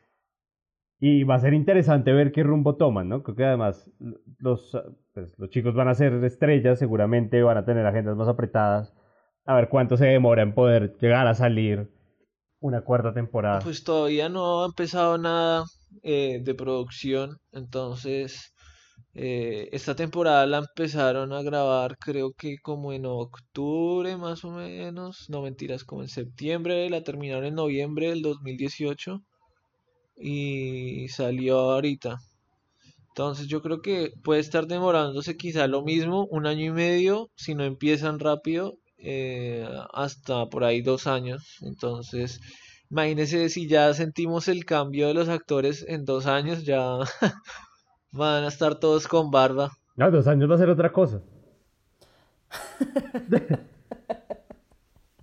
[1.01, 3.23] y va a ser interesante ver qué rumbo toman, ¿no?
[3.23, 3.91] Creo que además
[4.39, 4.77] los,
[5.15, 8.93] pues, los chicos van a ser estrellas, seguramente van a tener agendas más apretadas.
[9.45, 11.89] A ver cuánto se demora en poder llegar a salir
[12.61, 13.61] una cuarta temporada.
[13.61, 15.65] Pues todavía no ha empezado nada
[16.03, 18.53] eh, de producción, entonces
[19.15, 25.31] eh, esta temporada la empezaron a grabar creo que como en octubre más o menos,
[25.31, 29.23] no mentiras, como en septiembre, la terminaron en noviembre del 2018
[30.21, 32.19] y salió ahorita.
[33.19, 37.57] Entonces yo creo que puede estar demorándose quizá lo mismo, un año y medio, si
[37.57, 41.59] no empiezan rápido, eh, hasta por ahí dos años.
[41.63, 42.41] Entonces,
[42.91, 46.99] imagínense si ya sentimos el cambio de los actores en dos años, ya
[48.13, 49.73] van a estar todos con barba.
[49.97, 51.21] No, dos años va a ser otra cosa.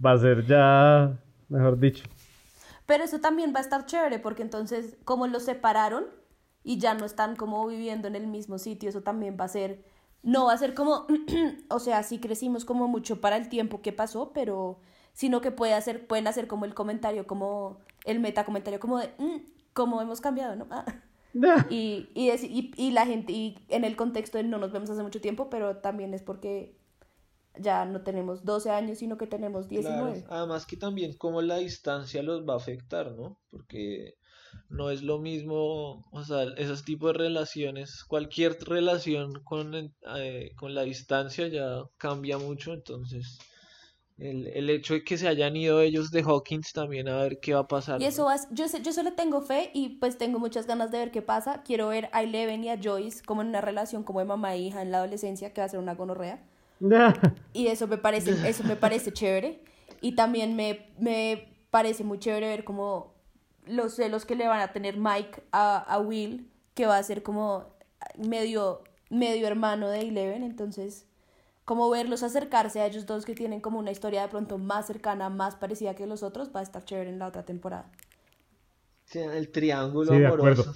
[0.05, 1.17] va a ser ya,
[1.47, 2.03] mejor dicho.
[2.85, 6.05] Pero eso también va a estar chévere porque entonces como los separaron
[6.63, 9.85] y ya no están como viviendo en el mismo sitio, eso también va a ser,
[10.23, 11.05] no va a ser como,
[11.69, 14.79] o sea, sí crecimos como mucho para el tiempo que pasó, pero
[15.13, 19.13] sino que puede hacer, pueden hacer como el comentario, como el meta comentario, como de,
[19.17, 19.37] mm,
[19.73, 20.67] cómo hemos cambiado, ¿no?
[20.71, 20.85] Ah.
[21.69, 25.03] y, y, y, y la gente, y en el contexto de no nos vemos hace
[25.03, 26.77] mucho tiempo, pero también es porque
[27.59, 30.25] ya no tenemos 12 años, sino que tenemos 19.
[30.29, 33.39] Además que también como la distancia los va a afectar, ¿no?
[33.49, 34.15] Porque
[34.69, 40.73] no es lo mismo, o sea, esos tipos de relaciones, cualquier relación con, eh, con
[40.73, 43.39] la distancia ya cambia mucho, entonces
[44.17, 47.53] el, el, hecho de que se hayan ido ellos de Hawkins también a ver qué
[47.53, 48.01] va a pasar.
[48.01, 51.21] Y eso yo, yo solo tengo fe y pues tengo muchas ganas de ver qué
[51.21, 51.63] pasa.
[51.63, 54.59] Quiero ver a Eleven y a Joyce como en una relación como de mamá e
[54.59, 56.41] hija en la adolescencia que va a ser una gonorrea.
[57.53, 59.61] y eso me parece, eso me parece chévere.
[60.01, 63.13] Y también me, me parece muy chévere ver como
[63.65, 67.23] los celos que le van a tener Mike a, a Will, que va a ser
[67.23, 67.65] como
[68.17, 70.43] medio, medio hermano de Eleven.
[70.43, 71.07] Entonces
[71.65, 75.29] como verlos acercarse a ellos dos que tienen como una historia de pronto más cercana,
[75.29, 77.91] más parecida que los otros, va a estar chévere en la otra temporada.
[79.05, 80.73] Sí, el triángulo sí, de acuerdo.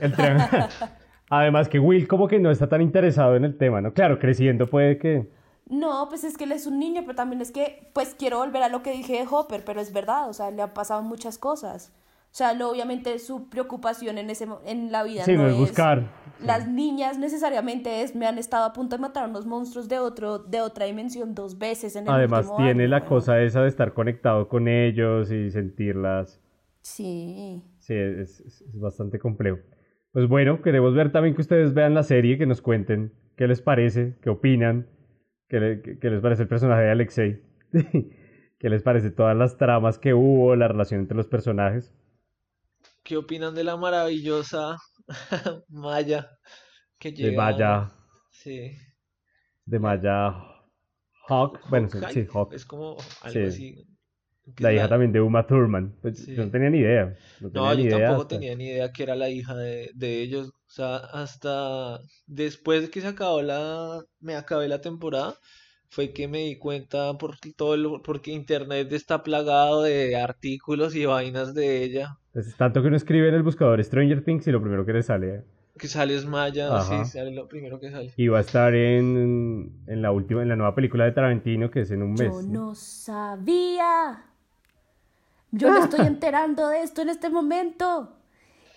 [0.00, 0.68] El triángulo.
[1.40, 3.92] Además que Will como que no está tan interesado en el tema, ¿no?
[3.92, 5.28] Claro, creciendo puede que...
[5.68, 8.62] No, pues es que él es un niño, pero también es que, pues quiero volver
[8.62, 11.38] a lo que dije de Hopper, pero es verdad, o sea, le han pasado muchas
[11.38, 11.92] cosas.
[12.34, 16.02] O sea, lo, obviamente su preocupación en, ese, en la vida sí, no, es buscar.
[16.40, 20.40] Las niñas necesariamente es, me han estado a punto de matar unos monstruos de, otro,
[20.40, 24.48] de otra dimensión dos veces en el Además tiene la cosa esa de estar conectado
[24.48, 26.40] con ellos y sentirlas.
[26.82, 27.62] Sí.
[27.78, 29.58] Sí, es, es, bastante complejo.
[30.14, 33.60] Pues bueno, queremos ver también que ustedes vean la serie, que nos cuenten qué les
[33.60, 34.88] parece, qué opinan,
[35.48, 37.42] qué, qué les parece el personaje de Alexei,
[37.72, 41.92] qué les parece todas las tramas que hubo, la relación entre los personajes.
[43.02, 44.76] ¿Qué opinan de la maravillosa
[45.68, 46.30] Maya
[47.00, 47.30] que llega?
[47.30, 47.90] De Maya.
[48.30, 48.70] Sí.
[49.64, 50.32] De Maya
[51.26, 51.58] Hawk.
[51.68, 52.52] Bueno, sí, Hawk.
[52.52, 53.84] Es como algo así.
[54.58, 55.94] La hija también de Uma Thurman.
[56.02, 57.14] Pues yo no tenía ni idea.
[57.40, 60.48] No, yo tampoco tenía ni idea que era la hija de, de, ellos.
[60.48, 64.02] O sea, hasta después de que se acabó la.
[64.20, 65.34] Me acabé la temporada
[65.94, 71.54] fue que me di cuenta por todo porque internet está plagado de artículos y vainas
[71.54, 72.18] de ella.
[72.34, 75.02] Es tanto que uno escribe en el buscador Stranger Things y lo primero que le
[75.04, 75.44] sale.
[75.78, 78.12] Que sale es Maya, sí, sale lo primero que sale.
[78.16, 81.80] Y va a estar en, en la última, en la nueva película de Tarantino que
[81.82, 82.28] es en un mes.
[82.28, 84.33] Yo no sabía.
[85.56, 88.10] Yo me estoy enterando de esto en este momento.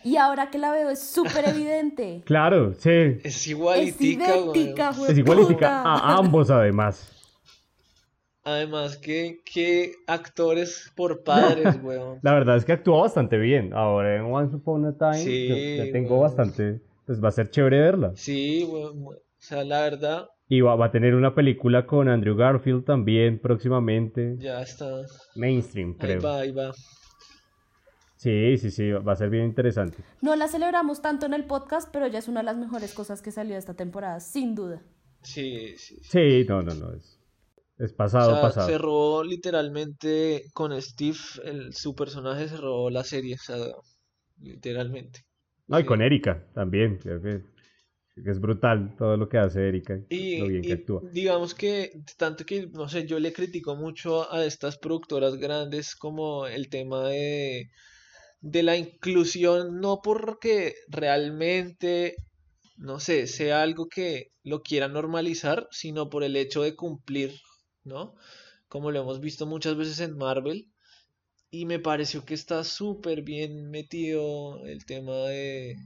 [0.03, 2.21] Y ahora que la veo es súper evidente.
[2.25, 3.19] Claro, sí.
[3.23, 7.13] Es igualitica, Es idéntica, Es igualitica a ambos, además.
[8.43, 12.19] Además, ¿qué, qué actores por padres, weón.
[12.21, 13.73] La verdad es que actuó bastante bien.
[13.73, 16.80] Ahora en Once Upon a Time sí, ya tengo bastante...
[17.05, 18.11] Pues va a ser chévere verla.
[18.15, 19.07] Sí, weón.
[19.07, 20.28] O sea, la verdad...
[20.49, 24.37] Y va, va, a tener una película con Andrew Garfield también próximamente.
[24.39, 25.05] Ya está.
[25.35, 26.17] Mainstream, creo.
[26.17, 26.73] Ahí va, ahí va.
[28.17, 29.97] Sí, sí, sí, va a ser bien interesante.
[30.21, 33.21] No la celebramos tanto en el podcast, pero ya es una de las mejores cosas
[33.21, 34.81] que salió esta temporada, sin duda.
[35.21, 35.97] Sí, sí.
[36.01, 36.93] Sí, no, no, no.
[36.93, 37.19] Es,
[37.77, 38.67] es pasado, o sea, pasado.
[38.67, 43.57] Se robó literalmente con Steve, el, su personaje se robó la serie, o sea,
[44.41, 45.25] literalmente.
[45.67, 47.43] No, y con Erika también, creo que,
[48.26, 51.01] es brutal todo lo que hace Erika, y, lo bien que actúa.
[51.11, 56.47] Digamos que, tanto que, no sé, yo le critico mucho a estas productoras grandes como
[56.47, 57.70] el tema de
[58.41, 62.15] de la inclusión, no porque realmente,
[62.78, 67.34] no sé, sea algo que lo quiera normalizar, sino por el hecho de cumplir,
[67.84, 68.15] ¿no?
[68.70, 70.72] Como lo hemos visto muchas veces en Marvel.
[71.49, 75.78] Y me pareció que está súper bien metido el tema de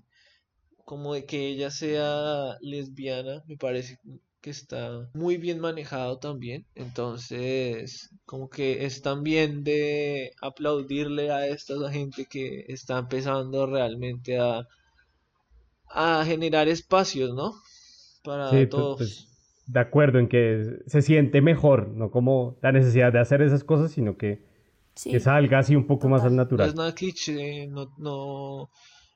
[0.85, 3.99] como de que ella sea lesbiana, me parece
[4.41, 6.65] que está muy bien manejado también.
[6.75, 14.67] Entonces, como que es también de aplaudirle a esta gente que está empezando realmente a,
[15.87, 17.53] a generar espacios, ¿no?
[18.23, 18.97] Para pues, todos.
[18.97, 19.27] Pues,
[19.67, 23.91] de acuerdo en que se siente mejor, no como la necesidad de hacer esas cosas,
[23.91, 24.43] sino que,
[25.03, 26.67] que salga así un poco más al natural.
[26.67, 28.69] No es nada cliché, no, no,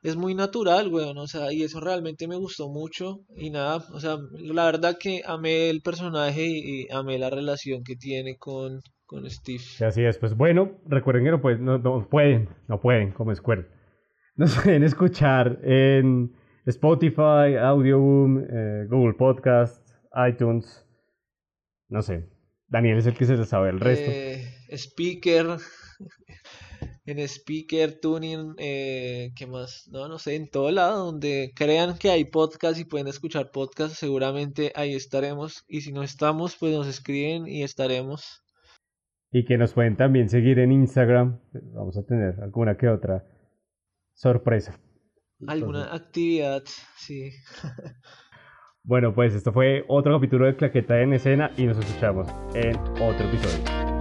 [0.06, 3.99] es muy natural, weón, o sea, y eso realmente me gustó mucho y nada, o
[3.99, 9.28] sea, la verdad que amé el personaje y, amé la relación que tiene con, con
[9.28, 9.64] Steve.
[9.84, 13.68] así es, pues bueno, recuerden que no, pues, no, pueden, no pueden, como Square.
[14.36, 16.36] Nos pueden escuchar en
[16.68, 19.84] Spotify, Audioboom, eh, Google Podcast,
[20.30, 20.86] iTunes,
[21.89, 22.30] no sé,
[22.68, 24.12] Daniel es el que se sabe el resto.
[24.12, 25.47] Eh, speaker,
[27.06, 29.88] en speaker, tuning, eh, ¿qué más?
[29.91, 33.95] No, no sé, en todo lado donde crean que hay podcast y pueden escuchar podcast,
[33.95, 35.64] seguramente ahí estaremos.
[35.68, 38.43] Y si no estamos, pues nos escriben y estaremos.
[39.32, 41.39] Y que nos pueden también seguir en Instagram.
[41.74, 43.24] Vamos a tener alguna que otra
[44.14, 44.80] sorpresa.
[45.45, 46.64] Alguna actividad,
[46.97, 47.32] sí.
[48.84, 53.28] bueno, pues esto fue otro capítulo de Claqueta en escena y nos escuchamos en otro
[53.28, 53.94] episodio.